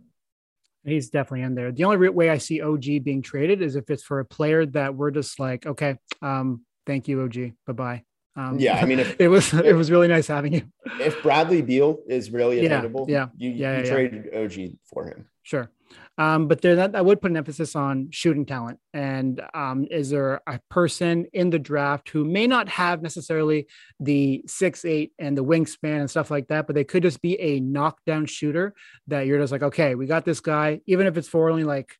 [0.84, 1.70] He's definitely in there.
[1.70, 4.96] The only way I see OG being traded is if it's for a player that
[4.96, 8.02] we're just like, okay, um, thank you, OG, bye bye.
[8.34, 10.62] Um, yeah, I mean, if, it was if, it was really nice having you.
[10.98, 14.40] If Bradley Beal is really attainable, yeah, yeah, you, yeah, you yeah, traded yeah.
[14.40, 15.28] OG for him.
[15.42, 15.70] Sure,
[16.18, 18.78] um, but there that I would put an emphasis on shooting talent.
[18.94, 23.66] And um, is there a person in the draft who may not have necessarily
[23.98, 27.40] the six eight and the wingspan and stuff like that, but they could just be
[27.40, 28.74] a knockdown shooter
[29.08, 31.96] that you're just like, okay, we got this guy, even if it's for only like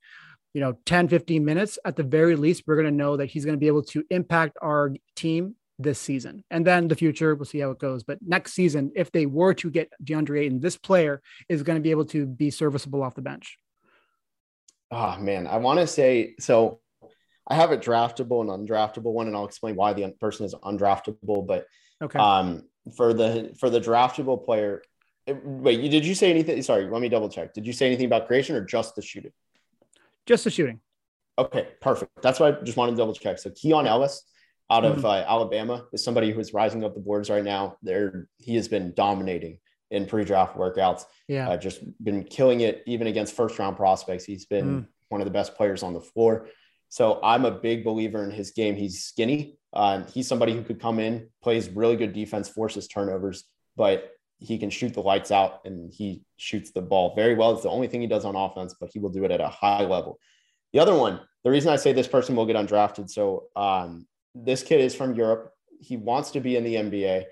[0.55, 3.47] you know 10 15 minutes at the very least we're going to know that he's
[3.47, 6.45] going to be able to impact our team this season.
[6.51, 8.05] And then the future, we'll see how it goes.
[8.05, 11.83] But next season, if they were to get DeAndre Ayton, this player is going to
[11.83, 13.59] be able to be serviceable off the bench.
[14.91, 16.81] Oh man, I want to say so.
[17.49, 21.47] I have a draftable and undraftable one, and I'll explain why the person is undraftable.
[21.47, 21.67] But
[22.03, 24.83] okay, um, for the for the draftable player,
[25.27, 26.61] it, wait, you did you say anything?
[26.63, 27.55] Sorry, let me double check.
[27.55, 29.33] Did you say anything about creation or just the shooting?
[30.27, 30.81] Just the shooting.
[31.39, 32.13] Okay, perfect.
[32.23, 33.39] That's why I just wanted to double check.
[33.39, 34.23] So Keon Ellis
[34.70, 35.07] out of mm-hmm.
[35.07, 37.77] uh, Alabama is somebody who's rising up the boards right now.
[37.83, 39.59] There, he has been dominating
[39.90, 41.05] in pre-draft workouts.
[41.29, 44.25] Yeah, uh, just been killing it even against first-round prospects.
[44.25, 44.87] He's been mm.
[45.09, 46.48] one of the best players on the floor.
[46.88, 48.77] So I'm a big believer in his game.
[48.77, 49.57] He's skinny.
[49.72, 53.44] Uh, he's somebody who could come in, plays really good defense, forces turnovers,
[53.77, 57.53] but he can shoot the lights out and he shoots the ball very well.
[57.53, 59.48] It's the only thing he does on offense, but he will do it at a
[59.48, 60.18] high level.
[60.72, 64.62] The other one, the reason I say this person will get undrafted, so um, this
[64.62, 65.53] kid is from Europe.
[65.81, 67.25] He wants to be in the NBA.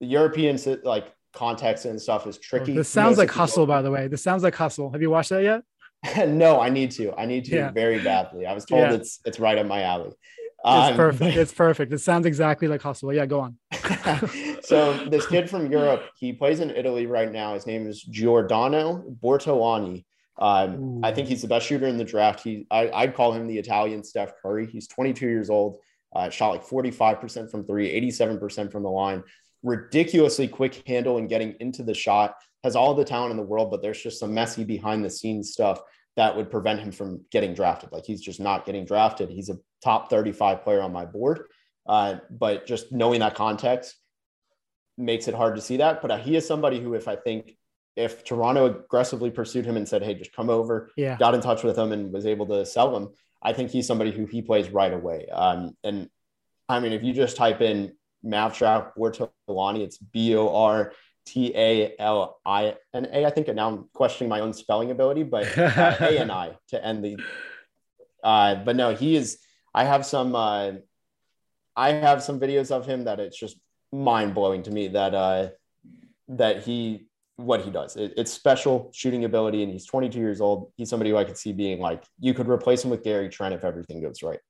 [0.00, 2.72] The European like context and stuff is tricky.
[2.72, 4.08] Oh, this sounds like hustle, by the way.
[4.08, 4.90] This sounds like hustle.
[4.92, 5.62] Have you watched that yet?
[6.28, 7.12] no, I need to.
[7.14, 7.70] I need to yeah.
[7.70, 8.46] very badly.
[8.46, 8.94] I was told yeah.
[8.94, 10.12] it's it's right up my alley.
[10.64, 11.36] Um, it's perfect.
[11.36, 11.92] it's perfect.
[11.92, 13.12] It sounds exactly like hustle.
[13.12, 13.58] Yeah, go on.
[14.62, 17.54] so this kid from Europe, he plays in Italy right now.
[17.54, 20.04] His name is Giordano Bortolani.
[20.38, 22.40] Um, I think he's the best shooter in the draft.
[22.40, 24.66] He, I, would call him the Italian Steph Curry.
[24.66, 25.78] He's 22 years old.
[26.14, 29.22] Uh, shot like 45% from three, 87% from the line.
[29.62, 32.34] Ridiculously quick handle and getting into the shot.
[32.64, 35.52] Has all the talent in the world, but there's just some messy behind the scenes
[35.52, 35.80] stuff
[36.16, 37.90] that would prevent him from getting drafted.
[37.90, 39.30] Like he's just not getting drafted.
[39.30, 41.46] He's a top 35 player on my board.
[41.86, 43.96] Uh, but just knowing that context
[44.96, 46.02] makes it hard to see that.
[46.02, 47.56] But uh, he is somebody who, if I think
[47.96, 51.62] if Toronto aggressively pursued him and said, "Hey, just come over," yeah, got in touch
[51.62, 53.08] with him and was able to sell him,
[53.42, 55.26] I think he's somebody who he plays right away.
[55.32, 56.08] Um, and
[56.68, 57.92] I mean, if you just type in
[58.24, 60.92] Mavs Draft Bortolani, it's B O R
[61.26, 63.26] T A L I N A.
[63.26, 66.56] I think and now I'm questioning my own spelling ability, but uh, A N I
[66.68, 67.16] to end the.
[68.22, 69.38] Uh, but no, he is.
[69.74, 70.34] I have some.
[70.34, 70.72] Uh,
[71.74, 73.56] I have some videos of him that it's just
[73.92, 75.48] mind blowing to me that uh,
[76.28, 77.06] that he
[77.42, 77.96] what he does.
[77.96, 80.72] It, it's special shooting ability, and he's 22 years old.
[80.76, 83.54] He's somebody who I could see being like you could replace him with Gary Trent
[83.54, 84.40] if everything goes right.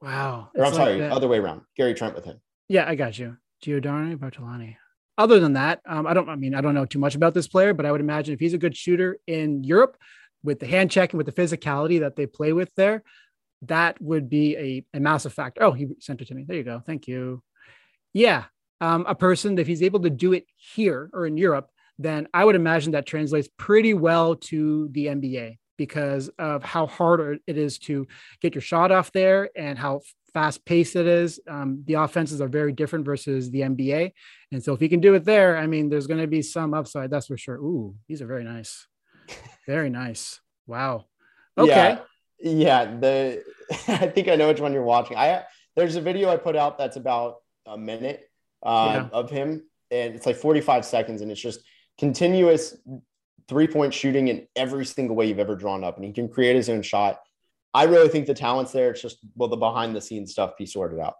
[0.00, 0.50] Wow.
[0.54, 1.12] Or, I'm like sorry, the...
[1.12, 1.62] other way around.
[1.76, 2.40] Gary Trent with him.
[2.68, 3.36] Yeah, I got you.
[3.62, 4.76] Giordano Bortolani.
[5.16, 6.28] Other than that, um, I don't.
[6.28, 8.40] I mean, I don't know too much about this player, but I would imagine if
[8.40, 9.96] he's a good shooter in Europe,
[10.44, 13.02] with the hand check and with the physicality that they play with there,
[13.62, 15.62] that would be a, a massive factor.
[15.62, 16.44] Oh, he sent it to me.
[16.46, 16.82] There you go.
[16.84, 17.42] Thank you.
[18.12, 18.44] Yeah,
[18.80, 22.44] um, a person if he's able to do it here or in Europe, then I
[22.44, 27.78] would imagine that translates pretty well to the NBA because of how hard it is
[27.78, 28.06] to
[28.40, 30.00] get your shot off there and how
[30.32, 31.40] fast paced it is.
[31.48, 34.12] Um, the offenses are very different versus the NBA.
[34.52, 36.74] And so if he can do it there, I mean, there's going to be some
[36.74, 37.10] upside.
[37.10, 37.56] That's for sure.
[37.56, 38.86] Ooh, these are very nice.
[39.66, 40.42] Very nice.
[40.66, 41.06] Wow.
[41.56, 41.98] Okay.
[42.38, 42.50] Yeah.
[42.50, 42.84] Yeah.
[42.84, 43.42] The,
[43.88, 45.16] I think I know which one you're watching.
[45.16, 48.28] I, there's a video I put out that's about a minute
[48.62, 49.18] uh, yeah.
[49.18, 51.60] of him and it's like 45 seconds and it's just
[51.98, 52.76] continuous
[53.48, 56.56] three point shooting in every single way you've ever drawn up, and he can create
[56.56, 57.20] his own shot.
[57.72, 58.90] I really think the talent's there.
[58.90, 61.14] It's just will the behind the scenes stuff be sorted out.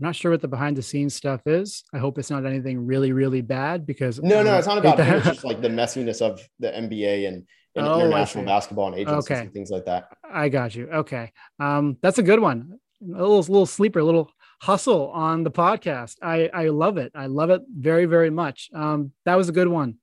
[0.00, 1.84] I'm not sure what the behind the scenes stuff is.
[1.92, 5.18] I hope it's not anything really, really bad because no, no, it's not about that.
[5.18, 9.30] It's just like the messiness of the NBA and, and oh, international basketball and agencies
[9.30, 9.40] okay.
[9.42, 10.08] and things like that.
[10.24, 10.88] I got you.
[10.90, 12.78] Okay, um, that's a good one.
[13.02, 14.30] A little, little sleeper, a little
[14.60, 16.16] hustle on the podcast.
[16.22, 17.12] I I love it.
[17.14, 18.70] I love it very, very much.
[18.74, 19.96] Um, that was a good one.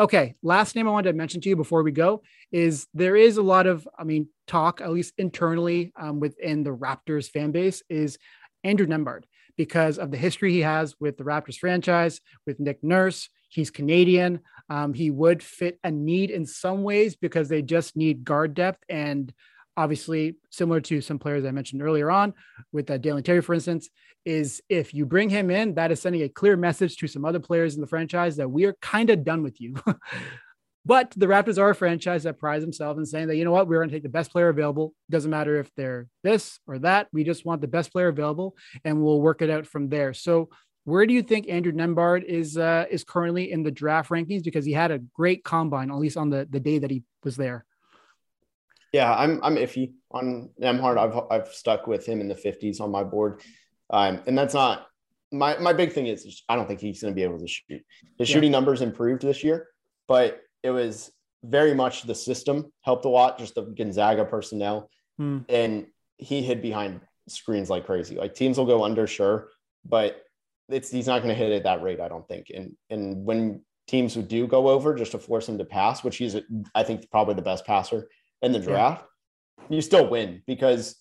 [0.00, 3.36] Okay, last name I wanted to mention to you before we go is there is
[3.36, 7.80] a lot of, I mean, talk at least internally um, within the Raptors fan base
[7.88, 8.18] is
[8.64, 9.22] Andrew Nembhard
[9.56, 13.28] because of the history he has with the Raptors franchise with Nick Nurse.
[13.50, 14.40] He's Canadian.
[14.68, 18.82] Um, he would fit a need in some ways because they just need guard depth
[18.88, 19.32] and
[19.76, 22.34] obviously similar to some players I mentioned earlier on
[22.72, 23.88] with uh, Dalen Terry, for instance,
[24.24, 27.40] is if you bring him in, that is sending a clear message to some other
[27.40, 29.74] players in the franchise that we are kind of done with you.
[30.84, 33.68] but the Raptors are a franchise that prides themselves in saying that, you know what,
[33.68, 34.94] we're going to take the best player available.
[35.10, 37.08] Doesn't matter if they're this or that.
[37.12, 40.14] We just want the best player available and we'll work it out from there.
[40.14, 40.48] So
[40.84, 44.44] where do you think Andrew Nembhard is uh, is currently in the draft rankings?
[44.44, 47.36] Because he had a great combine, at least on the, the day that he was
[47.36, 47.64] there.
[48.94, 50.98] Yeah, I'm I'm iffy on Nembhard.
[50.98, 53.40] I've I've stuck with him in the 50s on my board,
[53.90, 54.86] um, and that's not
[55.32, 57.82] my my big thing is I don't think he's going to be able to shoot.
[58.18, 58.34] His yeah.
[58.34, 59.66] shooting numbers improved this year,
[60.06, 61.10] but it was
[61.42, 64.88] very much the system helped a lot, just the Gonzaga personnel,
[65.18, 65.38] hmm.
[65.48, 65.88] and
[66.18, 68.14] he hid behind screens like crazy.
[68.14, 69.48] Like teams will go under, sure,
[69.84, 70.22] but
[70.68, 72.52] it's he's not going to hit at that rate, I don't think.
[72.54, 76.18] And and when teams who do go over just to force him to pass, which
[76.18, 76.36] he's
[76.76, 78.06] I think probably the best passer
[78.44, 79.04] in the draft,
[79.58, 79.76] yeah.
[79.76, 80.96] you still win because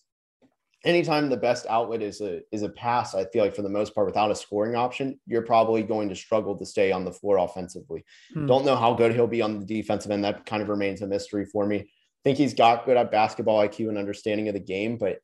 [0.86, 3.96] anytime the best outlet is a is a pass, I feel like for the most
[3.96, 7.38] part, without a scoring option, you're probably going to struggle to stay on the floor
[7.38, 8.04] offensively.
[8.34, 8.48] Hmm.
[8.48, 10.24] Don't know how good he'll be on the defensive end.
[10.24, 11.78] That kind of remains a mystery for me.
[11.80, 15.20] I think he's got good at basketball IQ and understanding of the game, but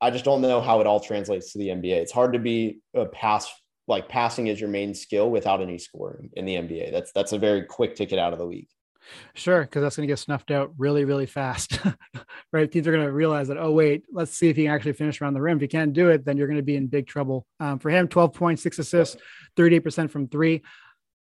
[0.00, 1.96] I just don't know how it all translates to the NBA.
[1.96, 3.52] It's hard to be a pass
[3.86, 6.90] like passing is your main skill without any scoring in the NBA.
[6.90, 8.68] That's that's a very quick ticket out of the league.
[9.34, 11.78] Sure, because that's going to get snuffed out really, really fast,
[12.52, 12.70] right?
[12.70, 15.20] Teams are going to realize that, oh, wait, let's see if he can actually finish
[15.20, 15.58] around the rim.
[15.58, 17.46] If he can't do it, then you're going to be in big trouble.
[17.60, 19.16] Um, for him, 12 points, six assists,
[19.56, 20.62] 38% from three.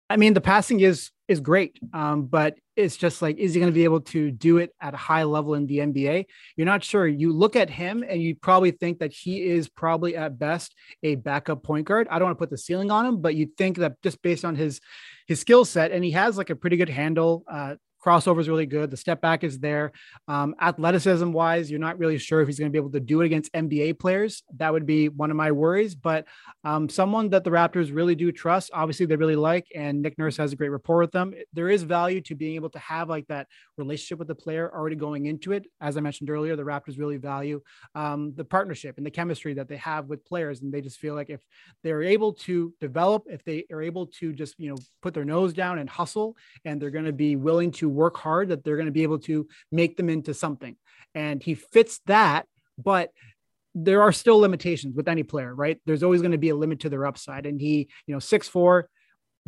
[0.08, 3.72] I mean, the passing is is great, um, but it's just like, is he going
[3.72, 6.26] to be able to do it at a high level in the NBA?
[6.56, 7.06] You're not sure.
[7.06, 11.14] You look at him and you probably think that he is probably at best a
[11.16, 12.08] backup point guard.
[12.10, 14.44] I don't want to put the ceiling on him, but you think that just based
[14.44, 14.80] on his
[15.26, 17.44] his skill set, and he has like a pretty good handle.
[17.48, 18.90] Uh, crossover is really good.
[18.90, 19.92] The step back is there.
[20.28, 23.20] Um, athleticism wise, you're not really sure if he's going to be able to do
[23.20, 24.42] it against NBA players.
[24.56, 25.94] That would be one of my worries.
[25.94, 26.26] But
[26.64, 30.36] um, someone that the Raptors really do trust, obviously they really like, and Nick Nurse
[30.36, 31.34] has a great rapport with them.
[31.52, 34.96] There is value to being able to have like that relationship with the player already
[34.96, 35.66] going into it.
[35.80, 37.60] As I mentioned earlier, the Raptors really value
[37.94, 41.14] um, the partnership and the chemistry that they have with players, and they just feel
[41.14, 41.40] like if
[41.82, 45.52] they're able to develop, if they are able to just you know put their nose
[45.52, 48.86] down and hustle, and they're going to be willing to work hard that they're going
[48.86, 50.76] to be able to make them into something.
[51.14, 52.46] And he fits that,
[52.78, 53.10] but
[53.74, 55.80] there are still limitations with any player, right?
[55.86, 57.46] There's always going to be a limit to their upside.
[57.46, 58.88] And he, you know, six four,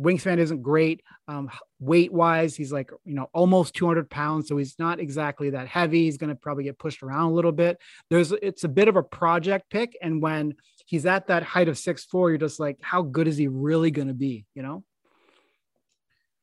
[0.01, 1.01] wingspan isn't great.
[1.27, 4.47] Um, weight wise, he's like, you know, almost 200 pounds.
[4.47, 6.05] So he's not exactly that heavy.
[6.05, 7.77] He's going to probably get pushed around a little bit.
[8.09, 9.97] There's, it's a bit of a project pick.
[10.01, 13.37] And when he's at that height of six four, you're just like, how good is
[13.37, 14.45] he really going to be?
[14.55, 14.83] You know?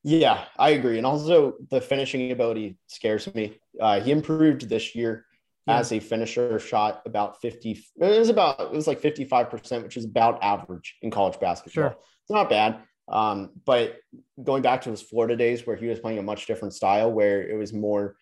[0.03, 0.97] Yeah, I agree.
[0.97, 3.59] And also the finishing ability scares me.
[3.79, 5.27] Uh, he improved this year
[5.67, 5.79] yeah.
[5.79, 7.73] as a finisher, shot about 50.
[7.73, 11.91] It was about, it was like 55%, which is about average in college basketball.
[11.91, 11.97] Sure.
[12.23, 12.81] It's not bad.
[13.11, 13.99] Um, but
[14.43, 17.47] going back to his Florida days where he was playing a much different style, where
[17.47, 18.17] it was more,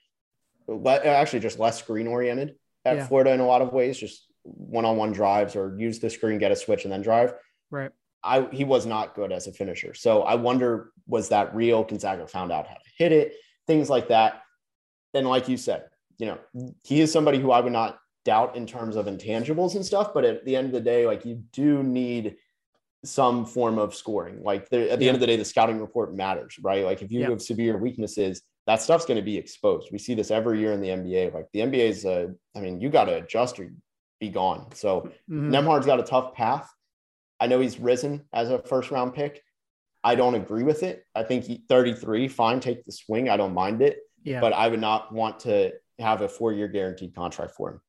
[0.87, 3.07] actually just less screen oriented at yeah.
[3.07, 6.57] Florida in a lot of ways, just one-on-one drives or use the screen, get a
[6.57, 7.35] switch, and then drive.
[7.71, 7.91] Right.
[8.23, 9.95] I he was not good as a finisher.
[9.95, 11.85] So I wonder was that real?
[11.85, 13.35] Gonzaga found out how to hit it,
[13.67, 14.43] things like that.
[15.15, 15.85] And like you said,
[16.19, 16.39] you know,
[16.85, 20.13] he is somebody who I would not doubt in terms of intangibles and stuff.
[20.13, 22.37] But at the end of the day, like you do need
[23.05, 24.43] some form of scoring.
[24.43, 25.11] Like the, at the yeah.
[25.11, 26.85] end of the day, the scouting report matters, right?
[26.85, 27.31] Like if you yeah.
[27.31, 29.89] have severe weaknesses, that stuff's going to be exposed.
[29.91, 31.33] We see this every year in the NBA.
[31.33, 33.71] Like the NBA is, uh, I mean, you got to adjust or
[34.21, 34.67] be gone.
[34.75, 35.51] So mm-hmm.
[35.51, 36.69] Nembhard's got a tough path.
[37.41, 39.43] I know he's risen as a first round pick.
[40.05, 41.05] I don't agree with it.
[41.15, 43.29] I think he, 33, fine, take the swing.
[43.29, 43.99] I don't mind it.
[44.23, 44.41] Yeah.
[44.41, 47.81] But I would not want to have a four year guaranteed contract for him.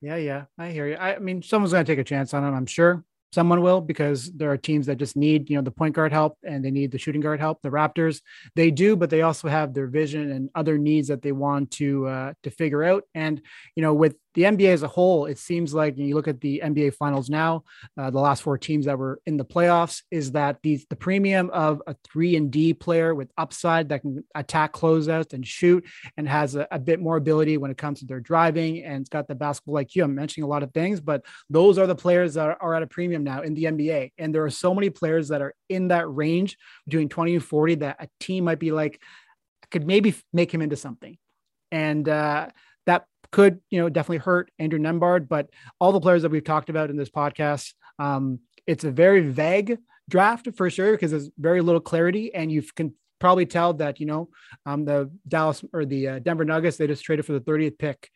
[0.00, 0.94] Yeah, yeah, I hear you.
[0.96, 3.04] I, I mean, someone's going to take a chance on him, I'm sure
[3.34, 6.38] someone will because there are teams that just need you know the point guard help
[6.44, 8.20] and they need the shooting guard help the raptors
[8.54, 12.06] they do but they also have their vision and other needs that they want to
[12.06, 13.42] uh, to figure out and
[13.74, 16.40] you know with the NBA as a whole, it seems like when you look at
[16.40, 17.64] the NBA finals now,
[17.96, 21.50] uh, the last four teams that were in the playoffs, is that the, the premium
[21.50, 25.84] of a three and D player with upside that can attack closeouts and shoot
[26.16, 29.08] and has a, a, bit more ability when it comes to their driving and it's
[29.08, 30.04] got the basketball IQ.
[30.04, 32.82] I'm mentioning a lot of things, but those are the players that are, are at
[32.82, 34.12] a premium now in the NBA.
[34.18, 37.76] And there are so many players that are in that range between 20 and 40
[37.76, 39.00] that a team might be like,
[39.70, 41.16] could maybe make him into something.
[41.72, 42.48] And uh,
[42.86, 45.26] that could, you know, definitely hurt Andrew Nembhard.
[45.28, 49.22] But all the players that we've talked about in this podcast, um, it's a very
[49.28, 49.76] vague
[50.08, 54.06] draft for sure because there's very little clarity, and you can probably tell that you
[54.06, 54.28] know
[54.66, 58.08] um, the Dallas or the uh, Denver Nuggets they just traded for the 30th pick.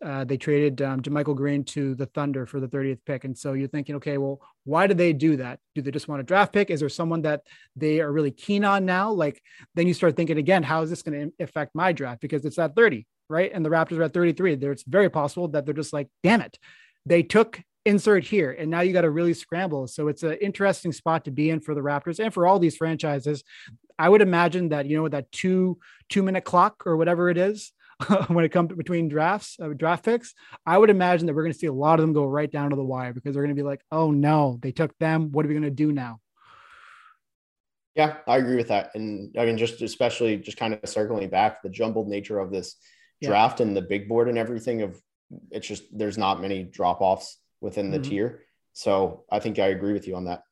[0.00, 3.52] Uh, they traded um, JaMychal Green to the Thunder for the 30th pick, and so
[3.52, 5.58] you're thinking, okay, well, why did they do that?
[5.74, 6.70] Do they just want a draft pick?
[6.70, 7.42] Is there someone that
[7.76, 9.12] they are really keen on now?
[9.12, 9.42] Like,
[9.74, 12.22] then you start thinking again, how is this going to affect my draft?
[12.22, 13.50] Because it's at 30 right?
[13.52, 14.56] And the Raptors are at 33.
[14.56, 16.58] There, it's very possible that they're just like, damn it,
[17.06, 19.88] they took insert here, and now you got to really scramble.
[19.88, 22.76] So it's an interesting spot to be in for the Raptors and for all these
[22.76, 23.42] franchises.
[23.98, 25.78] I would imagine that you know with that two
[26.08, 27.72] two minute clock or whatever it is.
[28.28, 30.34] when it comes between drafts, uh, draft picks,
[30.66, 32.70] I would imagine that we're going to see a lot of them go right down
[32.70, 35.30] to the wire because they're going to be like, "Oh no, they took them.
[35.30, 36.18] What are we going to do now?"
[37.94, 38.90] Yeah, I agree with that.
[38.94, 42.76] And I mean, just especially just kind of circling back, the jumbled nature of this
[43.22, 43.28] yeah.
[43.28, 45.00] draft and the big board and everything of
[45.50, 48.10] it's just there's not many drop offs within the mm-hmm.
[48.10, 48.42] tier.
[48.72, 50.42] So I think I agree with you on that.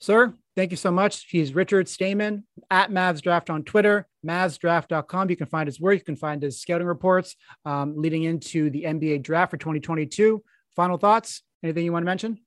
[0.00, 1.26] Sir, thank you so much.
[1.30, 5.30] He's Richard Stayman at Mavs Draft on Twitter, mavsdraft.com.
[5.30, 5.94] You can find his work.
[5.94, 10.42] You can find his scouting reports um, leading into the NBA draft for 2022.
[10.76, 11.42] Final thoughts?
[11.62, 12.38] Anything you want to mention?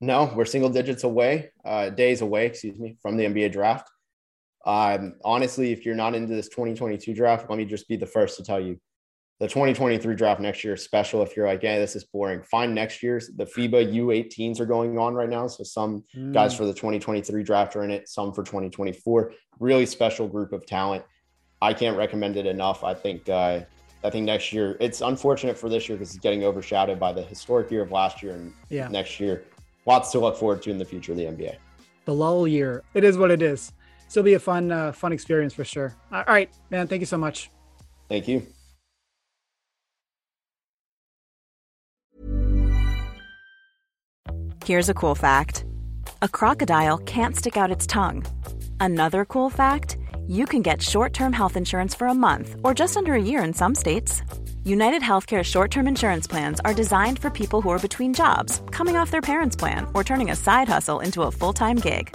[0.00, 3.90] No, we're single digits away, uh, days away, excuse me, from the NBA draft.
[4.66, 8.36] Um, honestly, if you're not into this 2022 draft, let me just be the first
[8.36, 8.78] to tell you
[9.38, 11.22] the 2023 draft next year is special.
[11.22, 13.28] If you're like, yeah, this is boring, find next year's.
[13.36, 15.46] The FIBA U18s are going on right now.
[15.46, 16.32] So some mm.
[16.32, 19.32] guys for the 2023 draft are in it, some for 2024.
[19.60, 21.04] Really special group of talent.
[21.60, 22.82] I can't recommend it enough.
[22.82, 23.60] I think uh,
[24.04, 27.22] I think next year it's unfortunate for this year because it's getting overshadowed by the
[27.22, 28.88] historic year of last year and yeah.
[28.88, 29.44] next year.
[29.84, 31.56] Lots to look forward to in the future of the NBA.
[32.06, 32.82] The lull year.
[32.94, 33.72] It is what it is
[34.08, 35.94] still be a fun uh, fun experience for sure.
[36.12, 36.88] All right, man.
[36.88, 37.50] Thank you so much.
[38.08, 38.46] Thank you.
[44.64, 45.64] Here's a cool fact:
[46.22, 48.24] a crocodile can't stick out its tongue.
[48.80, 49.96] Another cool fact:
[50.26, 53.52] you can get short-term health insurance for a month or just under a year in
[53.52, 54.22] some states.
[54.64, 58.96] United Healthcare short term insurance plans are designed for people who are between jobs, coming
[58.96, 62.14] off their parents' plan, or turning a side hustle into a full time gig.